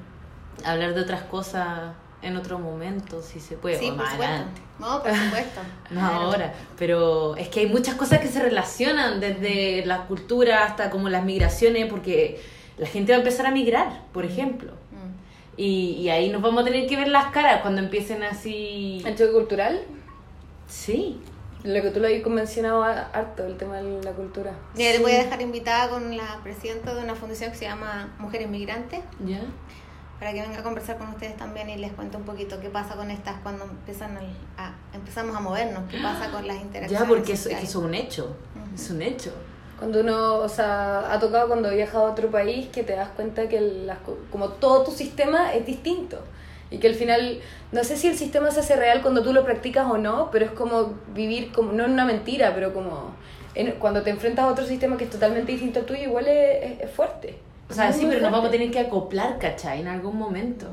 hablar 0.63 0.93
de 0.93 1.01
otras 1.01 1.23
cosas 1.23 1.93
en 2.21 2.37
otro 2.37 2.57
momento, 2.59 3.21
si 3.21 3.39
se 3.39 3.55
puede, 3.57 3.77
Sí, 3.77 3.89
o 3.89 3.95
más 3.95 4.11
supuesto. 4.11 4.33
adelante. 4.33 4.61
No, 4.79 5.01
por 5.03 5.11
supuesto. 5.25 5.61
No 5.91 5.99
Claro. 5.99 6.15
ahora, 6.15 6.53
pero 6.77 7.35
es 7.35 7.49
que 7.49 7.59
hay 7.61 7.67
muchas 7.67 7.95
cosas 7.95 8.19
que 8.19 8.27
se 8.27 8.41
relacionan 8.41 9.19
desde 9.19 9.85
la 9.85 10.05
cultura 10.07 10.65
hasta 10.65 10.89
como 10.89 11.09
las 11.09 11.23
migraciones, 11.23 11.85
porque 11.89 12.41
la 12.77 12.87
gente 12.87 13.11
va 13.11 13.17
a 13.17 13.19
empezar 13.21 13.45
a 13.45 13.51
migrar, 13.51 14.01
por 14.11 14.25
ejemplo. 14.25 14.71
Mm. 14.91 15.57
Y, 15.57 15.91
y 16.01 16.09
ahí 16.09 16.29
nos 16.29 16.41
vamos 16.41 16.61
a 16.63 16.65
tener 16.65 16.87
que 16.87 16.97
ver 16.97 17.07
las 17.09 17.27
caras 17.31 17.61
cuando 17.61 17.81
empiecen 17.81 18.23
así... 18.23 19.01
El 19.05 19.15
choque 19.15 19.31
cultural, 19.33 19.81
Sí. 20.67 21.19
lo 21.63 21.81
que 21.81 21.91
tú 21.91 21.99
lo 21.99 22.07
habías 22.07 22.25
mencionado 22.27 22.83
harto, 22.83 23.45
el 23.45 23.55
tema 23.57 23.77
de 23.77 24.03
la 24.03 24.11
cultura. 24.11 24.51
Mira, 24.75 24.91
te 24.93 24.99
voy 24.99 25.11
a 25.13 25.19
dejar 25.23 25.41
invitada 25.41 25.89
con 25.89 26.15
la 26.17 26.39
presidenta 26.43 26.93
de 26.93 27.03
una 27.03 27.15
fundación 27.15 27.51
que 27.51 27.57
se 27.57 27.65
llama 27.65 28.13
Mujeres 28.19 28.49
Migrantes 28.49 29.01
¿Ya? 29.25 29.41
Para 30.19 30.31
que 30.33 30.41
venga 30.41 30.59
a 30.59 30.63
conversar 30.63 30.97
con 30.97 31.09
ustedes 31.09 31.35
también 31.37 31.69
y 31.69 31.77
les 31.77 31.91
cuente 31.93 32.15
un 32.17 32.23
poquito 32.23 32.59
qué 32.59 32.69
pasa 32.69 32.95
con 32.95 33.11
estas 33.11 33.35
cuando 33.43 33.65
empiezan 33.65 34.17
al- 34.17 34.37
a, 34.57 34.73
empezamos 34.93 35.35
a 35.35 35.39
movernos, 35.39 35.83
qué 35.91 35.97
pasa 36.01 36.31
con 36.31 36.47
las 36.47 36.57
interacciones. 36.57 36.99
Ya, 37.01 37.07
porque 37.07 37.33
eso, 37.33 37.49
es 37.49 37.55
que 37.59 37.65
sociales. 37.67 37.69
eso 37.69 37.79
es 37.79 37.85
un 37.85 37.93
hecho. 37.95 38.35
Es 38.73 38.89
un 38.89 39.01
hecho. 39.01 39.31
Cuando 39.77 39.99
uno, 39.99 40.35
o 40.35 40.47
sea, 40.49 41.11
ha 41.13 41.19
tocado 41.19 41.47
cuando 41.47 41.69
viaja 41.69 41.97
a 41.97 42.01
otro 42.03 42.29
país 42.31 42.67
que 42.69 42.83
te 42.83 42.93
das 42.95 43.09
cuenta 43.09 43.49
que 43.49 43.59
las 43.59 43.97
co- 43.99 44.17
como 44.31 44.49
todo 44.49 44.85
tu 44.85 44.91
sistema 44.91 45.53
es 45.53 45.65
distinto. 45.65 46.19
Y 46.71 46.77
que 46.79 46.87
al 46.87 46.95
final, 46.95 47.41
no 47.73 47.83
sé 47.83 47.95
si 47.97 48.07
el 48.07 48.17
sistema 48.17 48.49
se 48.51 48.61
hace 48.61 48.75
real 48.77 49.01
cuando 49.01 49.21
tú 49.21 49.33
lo 49.33 49.43
practicas 49.43 49.85
o 49.89 49.97
no, 49.97 50.31
pero 50.31 50.45
es 50.45 50.51
como 50.51 50.93
vivir, 51.13 51.51
como 51.51 51.73
no 51.73 51.83
en 51.85 51.91
una 51.91 52.05
mentira, 52.05 52.53
pero 52.55 52.73
como 52.73 53.11
en- 53.53 53.71
cuando 53.73 54.01
te 54.01 54.09
enfrentas 54.11 54.45
a 54.45 54.47
otro 54.47 54.65
sistema 54.65 54.97
que 54.97 55.03
es 55.03 55.09
totalmente 55.09 55.51
distinto 55.51 55.79
al 55.81 55.85
tuyo, 55.85 56.03
igual 56.03 56.27
es, 56.29 56.63
es- 56.71 56.79
es 56.83 56.91
fuerte. 56.91 57.37
O 57.69 57.73
sea, 57.73 57.91
sí, 57.91 58.05
pero 58.07 58.21
nos 58.21 58.31
vamos 58.31 58.49
a 58.49 58.51
tener 58.51 58.71
que 58.71 58.79
acoplar, 58.79 59.39
¿cachai? 59.39 59.81
En 59.81 59.87
algún 59.87 60.17
momento. 60.17 60.67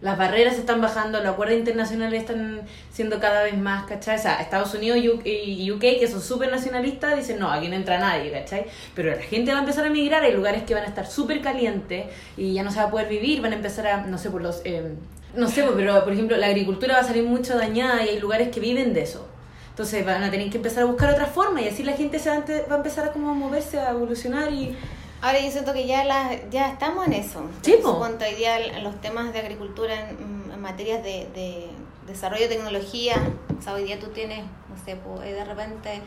Las 0.00 0.16
barreras 0.16 0.54
se 0.54 0.60
están 0.60 0.80
bajando, 0.80 1.18
los 1.18 1.34
acuerdos 1.34 1.58
internacionales 1.58 2.22
están 2.22 2.62
siendo 2.90 3.20
cada 3.20 3.42
vez 3.42 3.58
más, 3.58 3.84
¿cachai? 3.84 4.16
O 4.16 4.18
sea, 4.18 4.40
Estados 4.40 4.72
Unidos 4.72 4.98
y 5.24 5.70
UK, 5.70 5.80
que 5.80 6.08
son 6.08 6.22
súper 6.22 6.50
nacionalistas, 6.50 7.16
dicen, 7.16 7.38
no, 7.38 7.50
aquí 7.50 7.68
no 7.68 7.74
entra 7.74 7.98
nadie, 7.98 8.32
¿cachai? 8.32 8.64
Pero 8.94 9.10
la 9.10 9.20
gente 9.20 9.50
va 9.52 9.58
a 9.58 9.60
empezar 9.60 9.84
a 9.84 9.90
migrar, 9.90 10.22
hay 10.22 10.32
lugares 10.32 10.62
que 10.62 10.72
van 10.72 10.84
a 10.84 10.86
estar 10.86 11.06
súper 11.06 11.42
calientes 11.42 12.06
y 12.38 12.54
ya 12.54 12.62
no 12.62 12.70
se 12.70 12.78
va 12.78 12.84
a 12.84 12.90
poder 12.90 13.08
vivir, 13.08 13.42
van 13.42 13.52
a 13.52 13.56
empezar 13.56 13.86
a, 13.88 14.06
no 14.06 14.16
sé, 14.16 14.30
por 14.30 14.40
los... 14.40 14.62
eh, 14.64 14.94
no 15.34 15.48
sé, 15.48 15.64
pero 15.76 16.02
por 16.02 16.12
ejemplo, 16.14 16.36
la 16.38 16.46
agricultura 16.46 16.94
va 16.94 17.00
a 17.00 17.04
salir 17.04 17.24
mucho 17.24 17.58
dañada 17.58 18.02
y 18.02 18.08
hay 18.08 18.20
lugares 18.20 18.48
que 18.48 18.60
viven 18.60 18.94
de 18.94 19.02
eso. 19.02 19.28
Entonces 19.68 20.04
van 20.06 20.22
a 20.22 20.30
tener 20.30 20.48
que 20.48 20.56
empezar 20.56 20.84
a 20.84 20.86
buscar 20.86 21.10
otra 21.12 21.26
forma 21.26 21.60
y 21.60 21.68
así 21.68 21.82
la 21.82 21.92
gente 21.92 22.18
se 22.18 22.30
va 22.30 22.36
a, 22.36 22.68
va 22.68 22.74
a 22.74 22.78
empezar 22.78 23.04
a 23.08 23.12
como 23.12 23.34
moverse, 23.34 23.78
a 23.78 23.90
evolucionar 23.90 24.50
y... 24.50 24.74
Ahora 25.22 25.40
yo 25.40 25.50
siento 25.50 25.72
que 25.72 25.86
ya 25.86 26.04
la, 26.04 26.30
ya 26.50 26.70
estamos 26.70 27.06
en 27.06 27.12
eso. 27.12 27.42
Po. 27.82 27.92
Suponte 27.92 28.24
hoy 28.26 28.34
día 28.36 28.80
los 28.80 28.98
temas 29.00 29.32
de 29.32 29.40
agricultura 29.40 30.08
en, 30.10 30.50
en 30.52 30.60
materias 30.60 31.02
de, 31.02 31.28
de 31.34 31.68
desarrollo 32.06 32.42
de 32.48 32.48
tecnología, 32.56 33.16
o 33.58 33.62
sea, 33.62 33.74
hoy 33.74 33.84
día 33.84 33.98
tú 34.00 34.08
tienes, 34.08 34.40
no 34.44 34.82
sé, 34.84 34.96
pues, 34.96 35.20
de 35.20 35.44
repente 35.44 36.00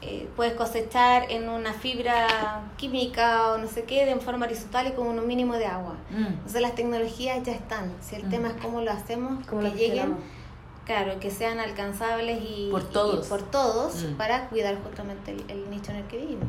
eh, 0.00 0.28
puedes 0.36 0.54
cosechar 0.54 1.30
en 1.30 1.48
una 1.48 1.72
fibra 1.74 2.62
química 2.76 3.52
o 3.52 3.58
no 3.58 3.66
sé 3.66 3.82
qué, 3.82 4.06
de 4.06 4.14
forma 4.16 4.46
horizontal 4.46 4.86
y 4.86 4.92
con 4.92 5.06
un 5.08 5.26
mínimo 5.26 5.54
de 5.54 5.66
agua. 5.66 5.94
Mm. 6.10 6.26
Entonces 6.26 6.62
las 6.62 6.74
tecnologías 6.76 7.42
ya 7.42 7.52
están. 7.52 7.92
Si 8.00 8.14
el 8.14 8.26
Mm. 8.26 8.30
tema 8.30 8.48
es 8.48 8.54
cómo 8.62 8.80
lo 8.80 8.92
hacemos, 8.92 9.44
que 9.46 9.70
lleguen, 9.72 10.14
claro, 10.86 11.18
que 11.18 11.32
sean 11.32 11.58
alcanzables 11.58 12.38
y 12.40 12.68
Por 12.70 12.82
y 12.82 12.84
todos. 12.92 13.26
por 13.26 13.42
todos 13.42 14.04
Mm. 14.04 14.14
para 14.14 14.48
cuidar 14.48 14.76
justamente 14.84 15.32
el, 15.32 15.44
el 15.50 15.68
nicho 15.68 15.90
en 15.90 15.96
el 15.98 16.04
que 16.04 16.18
vivimos. 16.18 16.46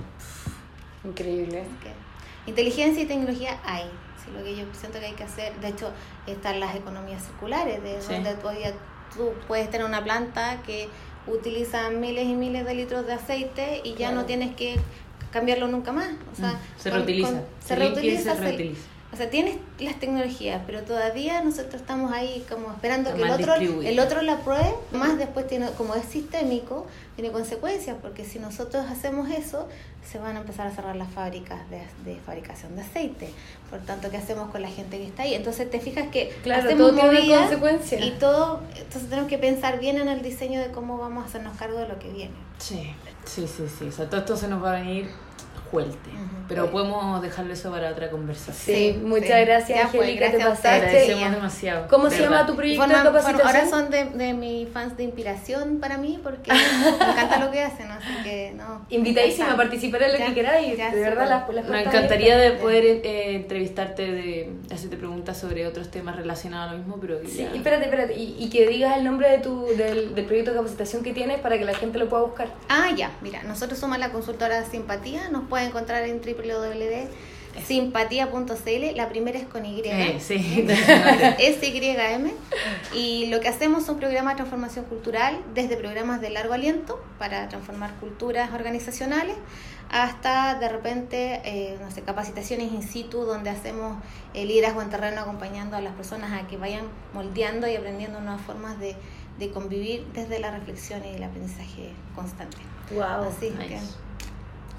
Increíble. 1.03 1.63
que 1.81 2.49
inteligencia 2.49 3.03
y 3.03 3.05
tecnología 3.05 3.59
hay. 3.65 3.83
Sí, 4.23 4.31
lo 4.35 4.43
que 4.43 4.55
yo 4.55 4.65
siento 4.73 4.99
que 4.99 5.05
hay 5.07 5.13
que 5.13 5.23
hacer, 5.23 5.53
de 5.62 5.67
hecho, 5.69 5.91
están 6.27 6.59
las 6.59 6.75
economías 6.75 7.23
circulares, 7.23 7.81
de 7.83 8.01
Sí. 8.01 8.13
donde 8.13 8.33
todavía 8.35 8.73
tú 9.15 9.31
puedes 9.47 9.69
tener 9.69 9.85
una 9.85 10.03
planta 10.03 10.62
que 10.65 10.89
utiliza 11.27 11.89
miles 11.89 12.25
y 12.27 12.33
miles 12.33 12.65
de 12.65 12.73
litros 12.75 13.05
de 13.05 13.13
aceite 13.13 13.81
y 13.83 13.93
ya 13.95 14.12
no 14.12 14.25
tienes 14.25 14.55
que 14.55 14.77
cambiarlo 15.31 15.67
nunca 15.67 15.91
más. 15.91 16.09
O 16.31 16.35
sea, 16.35 16.53
Mm, 16.53 16.57
se 16.77 16.89
con- 16.89 16.97
reutiliza. 16.99 17.29
con- 17.31 17.41
Se 17.62 17.67
se 17.67 17.75
reutiliza. 17.75 18.35
se- 18.35 18.41
reutiliza. 18.41 18.81
O 19.11 19.17
sea, 19.17 19.29
tienes 19.29 19.57
las 19.79 19.99
tecnologías, 19.99 20.61
pero 20.67 20.83
todavía 20.83 21.41
nosotros 21.43 21.81
estamos 21.81 22.11
ahí 22.11 22.45
como 22.47 22.71
esperando 22.71 23.09
Está 23.09 23.21
que 23.21 23.25
el 23.27 23.31
otro, 23.49 23.81
el 23.81 23.99
otro 23.99 24.21
la 24.21 24.37
pruebe, 24.37 24.71
más 24.91 25.17
después 25.17 25.47
tiene, 25.47 25.67
como 25.71 25.95
es 25.95 26.05
sistémico, 26.05 26.85
tiene 27.15 27.31
consecuencias, 27.31 27.97
porque 28.01 28.23
si 28.23 28.37
nosotros 28.37 28.85
hacemos 28.89 29.29
eso, 29.31 29.67
se 30.09 30.19
van 30.19 30.37
a 30.37 30.41
empezar 30.41 30.67
a 30.67 30.71
cerrar 30.71 30.95
las 30.95 31.09
fábricas 31.11 31.59
de, 31.71 31.81
de 32.05 32.19
fabricación 32.19 32.75
de 32.75 32.83
aceite. 32.83 33.29
Por 33.71 33.79
tanto, 33.79 34.11
¿qué 34.11 34.17
hacemos 34.17 34.51
con 34.51 34.61
la 34.61 34.69
gente 34.69 34.97
que 34.97 35.07
está 35.07 35.23
ahí? 35.23 35.33
Entonces 35.33 35.69
te 35.71 35.79
fijas 35.79 36.07
que 36.09 36.29
Claro, 36.43 36.63
hacemos 36.65 36.91
todo 36.91 36.99
tiene 37.09 37.27
una 37.33 37.39
consecuencia. 37.41 37.99
y 38.05 38.11
todo, 38.11 38.61
entonces 38.75 39.09
tenemos 39.09 39.27
que 39.29 39.37
pensar 39.39 39.79
bien 39.79 39.97
en 39.97 40.07
el 40.07 40.21
diseño 40.21 40.59
de 40.59 40.67
cómo 40.71 40.97
vamos 40.99 41.23
a 41.23 41.27
hacernos 41.27 41.57
cargo 41.57 41.79
de 41.79 41.87
lo 41.87 41.97
que 41.97 42.09
viene. 42.09 42.35
Sí, 42.59 42.93
sí, 43.25 43.47
sí, 43.47 43.63
sí. 43.77 43.85
O 43.87 43.91
sea, 43.91 44.07
todo 44.07 44.19
esto 44.21 44.37
se 44.37 44.47
nos 44.47 44.63
va 44.63 44.73
a 44.77 44.79
venir 44.81 45.09
Ujú. 45.71 46.29
Pero 46.49 46.71
podemos 46.71 47.21
dejarlo 47.21 47.53
eso 47.53 47.69
para 47.69 47.91
otra 47.91 48.10
conversación. 48.10 48.75
Sí, 48.75 48.93
Sí, 48.93 48.99
muchas 49.03 49.38
sí. 49.39 49.45
gracias, 49.45 49.89
pues, 49.91 50.01
Angélica, 50.01 50.32
te 50.32 50.39
pasaste. 50.39 50.67
Agradecemos 50.67 51.32
demasiado. 51.32 51.88
¿Cómo 51.88 52.10
de 52.10 52.15
se 52.15 52.23
llama 52.23 52.45
tu 52.47 52.55
proyecto 52.55 52.88
de 52.88 52.93
capacitación? 52.93 53.47
ahora 53.47 53.69
son 53.69 53.91
de, 53.91 54.05
de 54.05 54.34
mis 54.34 54.67
fans 54.69 54.97
de 54.97 55.03
inspiración 55.03 55.77
para 55.79 55.97
mí 55.97 56.19
porque 56.23 56.51
me 56.99 57.12
encanta 57.12 57.39
lo 57.39 57.51
que 57.51 57.62
hacen, 57.62 57.91
así 57.91 58.08
que 58.23 58.53
no. 58.58 58.84
Invitadísima 58.89 59.49
a 59.49 59.51
me 59.51 59.58
participar 59.58 60.01
en 60.01 60.12
lo 60.13 60.17
Ya, 60.17 60.25
que 60.25 60.34
queráis. 60.34 60.75
ya, 60.75 60.89
de 60.89 60.99
verdad, 60.99 61.29
las, 61.29 61.49
las 61.53 61.65
puertas 61.65 61.93
encantaría 61.93 62.36
de 62.36 62.51
poder 62.53 62.84
eh, 62.84 63.36
entrevistarte, 63.36 64.12
de 64.12 64.51
hacerte 64.73 64.97
preguntas 64.97 65.38
sobre 65.38 65.67
otros 65.67 65.91
temas 65.91 66.15
relacionados 66.15 66.69
a 66.69 66.71
lo 66.73 66.77
mismo, 66.79 66.97
pero 66.99 67.19
Sí, 67.27 67.38
ya- 67.43 67.53
espérate, 67.53 67.84
espérate. 67.86 68.15
Y, 68.17 68.36
y 68.39 68.49
que 68.49 68.65
digas 68.67 68.97
el 68.97 69.03
nombre 69.03 69.29
de 69.29 69.38
tu, 69.38 69.67
del, 69.77 70.15
del 70.15 70.25
proyecto 70.25 70.49
de 70.49 70.58
capacitación 70.58 71.03
que 71.03 71.13
tienes 71.13 71.39
para 71.41 71.60
que 71.60 71.65
la 71.65 71.75
gente 71.75 71.99
lo 71.99 72.10
pueda 72.10 72.23
buscar. 72.23 72.47
Ah, 72.69 72.88
ya, 72.97 73.12
mira, 73.21 73.43
nosotros 73.43 73.77
somos 73.77 73.99
la 73.99 74.12
consultora 74.12 74.63
Simpatía, 74.65 75.29
nos 75.29 75.43
pueden 75.59 75.69
encontrar 75.69 76.03
en 76.03 76.21
www.simpatía.cl, 76.21 78.95
la 78.95 79.09
primera 79.09 79.37
es 79.37 79.45
con 79.45 79.65
Y. 79.65 79.81
Eh, 79.83 80.17
sí. 80.19 80.37
SYM 81.39 82.31
y 82.95 83.25
lo 83.27 83.41
que 83.41 83.49
hacemos 83.49 83.85
son 83.85 83.97
programas 83.97 84.33
de 84.33 84.37
transformación 84.37 84.85
cultural, 84.85 85.37
desde 85.53 85.75
programas 85.75 86.21
de 86.21 86.29
largo 86.29 86.53
aliento 86.53 87.03
para 87.17 87.49
transformar 87.49 87.93
culturas 87.95 88.53
organizacionales 88.53 89.35
hasta 89.91 90.55
de 90.59 90.69
repente, 90.69 91.41
eh, 91.43 91.75
no 91.81 91.91
sé, 91.91 92.03
capacitaciones 92.03 92.71
in 92.71 92.83
situ 92.83 93.25
donde 93.25 93.49
hacemos 93.49 93.97
el 94.35 94.47
liderazgo 94.47 94.83
en 94.83 94.91
terreno 94.91 95.21
acompañando 95.21 95.75
a 95.75 95.81
las 95.81 95.95
personas 95.95 96.31
a 96.31 96.45
que 96.47 96.57
vayan 96.57 96.85
moldeando 97.13 97.67
y 97.67 97.75
aprendiendo 97.75 98.21
nuevas 98.21 98.41
formas 98.41 98.79
de, 98.79 98.95
de 99.39 99.49
convivir 99.49 100.05
desde 100.13 100.37
la 100.39 100.51
reflexión 100.51 101.03
y 101.03 101.15
el 101.15 101.23
aprendizaje 101.23 101.89
constante. 102.15 102.57
Wow. 102.91 103.29
Así 103.29 103.49
nice. 103.49 103.67
que 103.67 103.79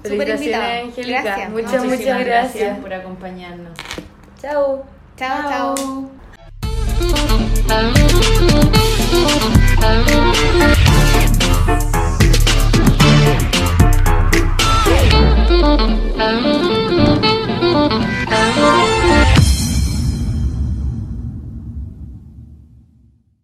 Felicitaciones, 0.03 0.83
Angélica. 0.85 1.21
Gracias. 1.23 1.49
Muchas, 1.49 1.85
muchas 1.85 2.25
gracias. 2.25 2.79
por 2.79 2.93
acompañarnos. 2.93 3.73
Chao. 4.41 4.85
Chao, 5.17 5.75
chao. 5.75 6.11